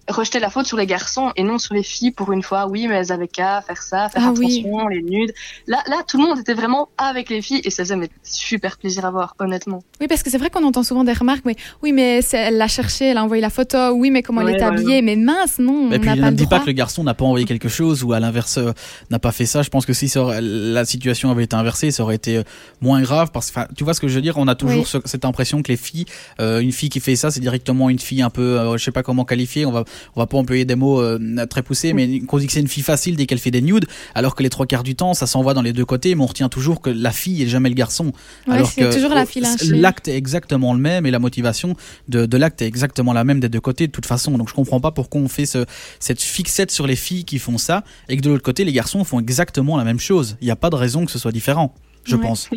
rejeter 0.07 0.39
la 0.39 0.49
faute 0.49 0.65
sur 0.65 0.77
les 0.77 0.85
garçons 0.85 1.31
et 1.35 1.43
non 1.43 1.57
sur 1.57 1.73
les 1.73 1.83
filles 1.83 2.11
pour 2.11 2.31
une 2.31 2.43
fois. 2.43 2.67
Oui, 2.67 2.87
mais 2.87 2.95
elles 2.95 3.11
avaient 3.11 3.27
qu'à 3.27 3.61
faire 3.61 3.81
ça, 3.81 4.09
faire 4.09 4.23
ah 4.25 4.29
attention, 4.29 4.87
les 4.87 5.01
nudes. 5.01 5.33
Là, 5.67 5.83
là, 5.87 6.03
tout 6.07 6.17
le 6.17 6.27
monde 6.27 6.39
était 6.39 6.53
vraiment 6.53 6.89
avec 6.97 7.29
les 7.29 7.41
filles 7.41 7.61
et 7.63 7.69
ça 7.69 7.83
faisait 7.83 8.09
super 8.23 8.77
plaisir 8.77 9.05
à 9.05 9.11
voir, 9.11 9.35
honnêtement. 9.39 9.83
Oui, 9.99 10.07
parce 10.07 10.23
que 10.23 10.29
c'est 10.29 10.37
vrai 10.37 10.49
qu'on 10.49 10.63
entend 10.63 10.83
souvent 10.83 11.03
des 11.03 11.13
remarques, 11.13 11.45
mais 11.45 11.55
oui, 11.81 11.91
mais 11.91 12.19
elle 12.33 12.57
l'a 12.57 12.67
cherché, 12.67 13.05
elle 13.05 13.17
a 13.17 13.23
envoyé 13.23 13.41
la 13.41 13.49
photo, 13.49 13.91
oui, 13.91 14.11
mais 14.11 14.23
comment 14.23 14.41
elle 14.41 14.55
est 14.55 14.61
habillée, 14.61 15.01
mais 15.01 15.15
mince, 15.15 15.59
non. 15.59 15.91
Et 15.91 15.99
puis, 15.99 16.09
ne 16.09 16.31
dis 16.31 16.47
pas 16.47 16.59
que 16.59 16.67
le 16.67 16.71
garçon 16.73 17.03
n'a 17.03 17.13
pas 17.13 17.25
envoyé 17.25 17.45
quelque 17.45 17.69
chose 17.69 18.03
ou 18.03 18.13
à 18.13 18.19
l'inverse 18.19 18.57
euh, 18.57 18.71
n'a 19.09 19.19
pas 19.19 19.31
fait 19.31 19.45
ça. 19.45 19.61
Je 19.61 19.69
pense 19.69 19.85
que 19.85 19.93
si 19.93 20.11
la 20.15 20.85
situation 20.85 21.31
avait 21.31 21.43
été 21.43 21.55
inversée, 21.55 21.91
ça 21.91 22.03
aurait 22.03 22.15
été 22.15 22.37
euh, 22.37 22.43
moins 22.81 23.01
grave 23.01 23.31
parce 23.31 23.51
que, 23.51 23.59
tu 23.75 23.83
vois 23.83 23.93
ce 23.93 23.99
que 23.99 24.07
je 24.07 24.15
veux 24.15 24.21
dire, 24.21 24.37
on 24.37 24.47
a 24.47 24.55
toujours 24.55 24.87
cette 24.87 25.25
impression 25.25 25.61
que 25.61 25.71
les 25.71 25.77
filles, 25.77 26.05
euh, 26.39 26.59
une 26.59 26.71
fille 26.71 26.89
qui 26.89 26.99
fait 26.99 27.15
ça, 27.15 27.31
c'est 27.31 27.39
directement 27.39 27.89
une 27.89 27.99
fille 27.99 28.21
un 28.21 28.29
peu, 28.29 28.77
je 28.77 28.83
sais 28.83 28.91
pas 28.91 29.03
comment 29.03 29.25
qualifier, 29.25 29.65
on 29.65 29.71
va, 29.71 29.83
on 30.15 30.19
va 30.21 30.27
pas 30.27 30.37
employer 30.37 30.65
des 30.65 30.75
mots 30.75 31.01
euh, 31.01 31.45
très 31.49 31.63
poussés, 31.63 31.93
mais 31.93 32.19
qu'on 32.21 32.37
dit 32.37 32.47
que 32.47 32.53
c'est 32.53 32.59
une 32.61 32.67
fille 32.67 32.83
facile 32.83 33.15
dès 33.15 33.25
qu'elle 33.25 33.39
fait 33.39 33.51
des 33.51 33.61
nudes, 33.61 33.85
alors 34.15 34.35
que 34.35 34.43
les 34.43 34.49
trois 34.49 34.65
quarts 34.65 34.83
du 34.83 34.95
temps, 34.95 35.13
ça 35.13 35.27
s'envoie 35.27 35.53
dans 35.53 35.61
les 35.61 35.73
deux 35.73 35.85
côtés, 35.85 36.15
mais 36.15 36.23
on 36.23 36.27
retient 36.27 36.49
toujours 36.49 36.81
que 36.81 36.89
la 36.89 37.11
fille 37.11 37.41
et 37.43 37.47
jamais 37.47 37.69
le 37.69 37.75
garçon. 37.75 38.11
Ouais, 38.47 38.55
alors 38.55 38.69
c'est 38.71 38.81
que 38.81 38.93
toujours 38.93 39.11
la 39.13 39.25
fille 39.25 39.43
l'acte 39.71 40.07
est 40.07 40.15
exactement 40.17 40.73
le 40.73 40.79
même 40.79 41.05
et 41.05 41.11
la 41.11 41.19
motivation 41.19 41.75
de, 42.07 42.25
de 42.25 42.37
l'acte 42.37 42.61
est 42.61 42.67
exactement 42.67 43.13
la 43.13 43.23
même 43.23 43.39
des 43.39 43.49
deux 43.49 43.59
côtés 43.61 43.87
de 43.87 43.91
toute 43.91 44.05
façon. 44.05 44.37
Donc 44.37 44.49
je 44.49 44.53
comprends 44.53 44.79
pas 44.79 44.91
pourquoi 44.91 45.21
on 45.21 45.27
fait 45.27 45.45
ce, 45.45 45.65
cette 45.99 46.21
fixette 46.21 46.71
sur 46.71 46.87
les 46.87 46.95
filles 46.95 47.25
qui 47.25 47.39
font 47.39 47.57
ça 47.57 47.83
et 48.09 48.17
que 48.17 48.21
de 48.21 48.29
l'autre 48.29 48.43
côté 48.43 48.63
les 48.65 48.73
garçons 48.73 49.03
font 49.03 49.19
exactement 49.19 49.77
la 49.77 49.83
même 49.83 49.99
chose. 49.99 50.37
Il 50.41 50.45
n'y 50.45 50.51
a 50.51 50.55
pas 50.55 50.69
de 50.69 50.75
raison 50.75 51.05
que 51.05 51.11
ce 51.11 51.19
soit 51.19 51.31
différent, 51.31 51.73
je 52.03 52.15
Ouais. 52.15 52.21
pense. 52.21 52.49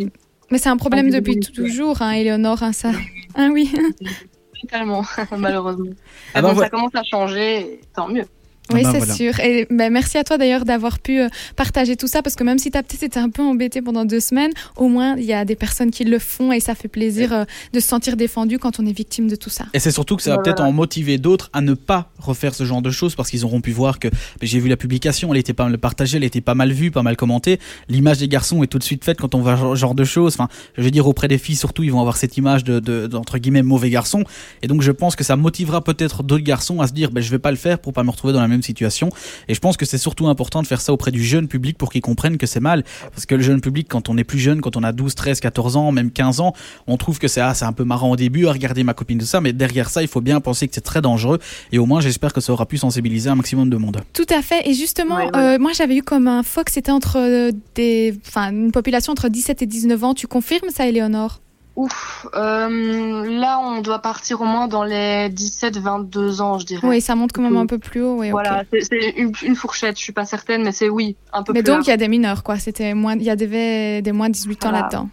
Mais 0.50 0.58
c'est 0.58 0.68
un 0.68 0.76
problème 0.76 1.10
depuis 1.10 1.40
toujours, 1.40 2.02
hein, 2.02 2.12
Éléonore, 2.12 2.62
hein, 2.62 2.72
ça. 2.72 2.92
Ah 3.34 3.48
oui. 3.52 3.70
Totalement, 4.66 5.02
malheureusement. 5.38 5.90
Ah 6.34 6.42
ben 6.42 6.48
bon, 6.48 6.54
voilà. 6.54 6.66
ça 6.66 6.70
commence 6.70 6.94
à 6.94 7.02
changer, 7.02 7.80
tant 7.94 8.08
mieux. 8.08 8.26
Oui, 8.72 8.82
ben 8.82 8.92
c'est 8.92 8.98
voilà. 8.98 9.14
sûr. 9.14 9.40
Et 9.40 9.66
ben, 9.70 9.92
merci 9.92 10.16
à 10.16 10.24
toi 10.24 10.38
d'ailleurs 10.38 10.64
d'avoir 10.64 10.98
pu 10.98 11.20
euh, 11.20 11.28
partager 11.54 11.96
tout 11.96 12.06
ça 12.06 12.22
parce 12.22 12.34
que 12.34 12.44
même 12.44 12.58
si 12.58 12.70
ta 12.70 12.82
petite 12.82 13.02
était 13.02 13.20
un 13.20 13.28
peu 13.28 13.42
embêtée 13.42 13.82
pendant 13.82 14.04
deux 14.06 14.20
semaines, 14.20 14.52
au 14.76 14.88
moins 14.88 15.16
il 15.16 15.24
y 15.24 15.34
a 15.34 15.44
des 15.44 15.54
personnes 15.54 15.90
qui 15.90 16.04
le 16.04 16.18
font 16.18 16.50
et 16.50 16.60
ça 16.60 16.74
fait 16.74 16.88
plaisir 16.88 17.32
euh, 17.32 17.44
de 17.74 17.80
se 17.80 17.86
sentir 17.86 18.16
défendu 18.16 18.58
quand 18.58 18.80
on 18.80 18.86
est 18.86 18.92
victime 18.92 19.28
de 19.28 19.36
tout 19.36 19.50
ça. 19.50 19.66
Et 19.74 19.78
c'est 19.80 19.90
surtout 19.90 20.16
que 20.16 20.22
ça 20.22 20.30
va 20.30 20.36
Voilà. 20.36 20.44
peut-être 20.54 20.62
en 20.66 20.72
motiver 20.72 21.18
d'autres 21.18 21.50
à 21.52 21.60
ne 21.60 21.74
pas 21.74 22.10
refaire 22.18 22.54
ce 22.54 22.64
genre 22.64 22.80
de 22.80 22.90
choses 22.90 23.14
parce 23.14 23.28
qu'ils 23.30 23.44
auront 23.44 23.60
pu 23.60 23.70
voir 23.70 23.98
que 23.98 24.08
ben, 24.08 24.14
j'ai 24.42 24.58
vu 24.60 24.68
la 24.70 24.78
publication, 24.78 25.32
elle 25.34 25.40
était 25.40 25.52
pas 25.52 25.64
mal 25.64 25.76
partagée, 25.76 26.16
elle 26.16 26.24
était 26.24 26.40
pas 26.40 26.54
mal 26.54 26.72
vue, 26.72 26.90
pas 26.90 27.02
mal 27.02 27.16
commentée. 27.16 27.60
L'image 27.90 28.18
des 28.18 28.28
garçons 28.28 28.62
est 28.62 28.66
tout 28.66 28.78
de 28.78 28.84
suite 28.84 29.04
faite 29.04 29.20
quand 29.20 29.34
on 29.34 29.40
voit 29.40 29.56
ce 29.58 29.74
genre 29.74 29.94
de 29.94 30.04
choses. 30.04 30.34
Enfin, 30.34 30.48
je 30.78 30.82
veux 30.82 30.90
dire 30.90 31.06
auprès 31.06 31.28
des 31.28 31.36
filles 31.38 31.56
surtout, 31.56 31.82
ils 31.82 31.92
vont 31.92 32.00
avoir 32.00 32.16
cette 32.16 32.38
image 32.38 32.64
de, 32.64 32.80
de, 32.80 33.06
d'entre 33.06 33.36
guillemets 33.38 33.62
mauvais 33.62 33.90
garçon. 33.90 34.24
Et 34.62 34.68
donc 34.68 34.80
je 34.80 34.90
pense 34.90 35.16
que 35.16 35.24
ça 35.24 35.36
motivera 35.36 35.84
peut-être 35.84 36.22
d'autres 36.22 36.44
garçons 36.44 36.80
à 36.80 36.86
se 36.86 36.92
dire 36.94 37.10
ben 37.10 37.20
je 37.20 37.30
vais 37.30 37.38
pas 37.38 37.50
le 37.50 37.58
faire 37.58 37.78
pour 37.78 37.92
pas 37.92 38.02
me 38.04 38.10
retrouver 38.10 38.32
dans 38.32 38.40
la 38.40 38.48
même 38.48 38.53
situation. 38.62 39.10
Et 39.48 39.54
je 39.54 39.60
pense 39.60 39.76
que 39.76 39.84
c'est 39.84 39.98
surtout 39.98 40.28
important 40.28 40.62
de 40.62 40.66
faire 40.66 40.80
ça 40.80 40.92
auprès 40.92 41.10
du 41.10 41.22
jeune 41.22 41.48
public 41.48 41.78
pour 41.78 41.90
qu'ils 41.90 42.02
comprennent 42.02 42.38
que 42.38 42.46
c'est 42.46 42.60
mal. 42.60 42.84
Parce 43.10 43.26
que 43.26 43.34
le 43.34 43.42
jeune 43.42 43.60
public, 43.60 43.86
quand 43.88 44.08
on 44.08 44.16
est 44.16 44.24
plus 44.24 44.38
jeune, 44.38 44.60
quand 44.60 44.76
on 44.76 44.82
a 44.82 44.92
12, 44.92 45.14
13, 45.14 45.40
14 45.40 45.76
ans, 45.76 45.92
même 45.92 46.10
15 46.10 46.40
ans, 46.40 46.54
on 46.86 46.96
trouve 46.96 47.18
que 47.18 47.28
c'est 47.28 47.40
ah, 47.40 47.54
c'est 47.54 47.64
un 47.64 47.72
peu 47.72 47.84
marrant 47.84 48.10
au 48.10 48.16
début 48.16 48.46
à 48.46 48.52
regarder 48.52 48.84
ma 48.84 48.94
copine 48.94 49.18
de 49.18 49.24
ça, 49.24 49.40
mais 49.40 49.52
derrière 49.52 49.90
ça, 49.90 50.02
il 50.02 50.08
faut 50.08 50.20
bien 50.20 50.40
penser 50.40 50.68
que 50.68 50.74
c'est 50.74 50.80
très 50.80 51.00
dangereux. 51.00 51.38
Et 51.72 51.78
au 51.78 51.86
moins, 51.86 52.00
j'espère 52.00 52.32
que 52.32 52.40
ça 52.40 52.52
aura 52.52 52.66
pu 52.66 52.78
sensibiliser 52.78 53.30
un 53.30 53.34
maximum 53.34 53.70
de 53.70 53.76
monde. 53.76 54.00
Tout 54.12 54.26
à 54.30 54.42
fait. 54.42 54.68
Et 54.68 54.74
justement, 54.74 55.16
Ouais, 55.16 55.28
euh, 55.36 55.58
moi 55.58 55.72
j'avais 55.72 55.96
eu 55.96 56.02
comme 56.02 56.28
info 56.28 56.64
que 56.64 56.70
c'était 56.72 56.90
entre 56.90 57.18
euh, 57.18 57.52
des, 57.74 58.14
enfin 58.26 58.50
une 58.50 58.72
population 58.72 59.12
entre 59.12 59.28
17 59.28 59.62
et 59.62 59.66
19 59.66 60.04
ans. 60.04 60.14
Tu 60.14 60.26
confirmes 60.26 60.70
ça, 60.70 60.86
Éléonore? 60.86 61.40
Ouf, 61.76 62.26
euh, 62.36 63.26
là 63.40 63.58
on 63.60 63.80
doit 63.80 63.98
partir 63.98 64.40
au 64.40 64.44
moins 64.44 64.68
dans 64.68 64.84
les 64.84 65.28
17-22 65.30 66.40
ans, 66.40 66.58
je 66.60 66.66
dirais. 66.66 66.86
Oui, 66.86 67.00
ça 67.00 67.16
monte 67.16 67.32
quand 67.32 67.42
même 67.42 67.56
un 67.56 67.66
peu 67.66 67.78
plus 67.78 68.00
haut. 68.02 68.16
Oui. 68.20 68.30
Voilà, 68.30 68.62
c'est- 68.72 68.82
c'est 68.82 69.10
une, 69.16 69.32
une 69.42 69.56
fourchette, 69.56 69.98
je 69.98 70.02
suis 70.04 70.12
pas 70.12 70.24
certaine, 70.24 70.62
mais 70.62 70.70
c'est 70.72 70.88
oui, 70.88 71.16
un 71.32 71.42
peu 71.42 71.52
Mais 71.52 71.62
plus 71.64 71.72
donc 71.72 71.86
il 71.86 71.90
y 71.90 71.92
a 71.92 71.96
des 71.96 72.06
mineurs, 72.08 72.44
quoi. 72.44 72.58
C'était 72.60 72.94
moins, 72.94 73.14
il 73.16 73.22
y 73.24 73.30
a 73.30 73.34
des, 73.36 74.00
des 74.02 74.12
moins 74.12 74.28
de 74.28 74.34
18 74.34 74.66
ans 74.66 74.70
là-dedans. 74.70 75.08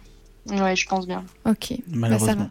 Ouais, 0.50 0.74
je 0.76 0.86
pense 0.88 1.06
bien. 1.06 1.24
Ok. 1.48 1.70
Bah, 1.70 1.76
ça 1.78 1.96
Malheureusement. 1.96 2.34
va. 2.44 2.50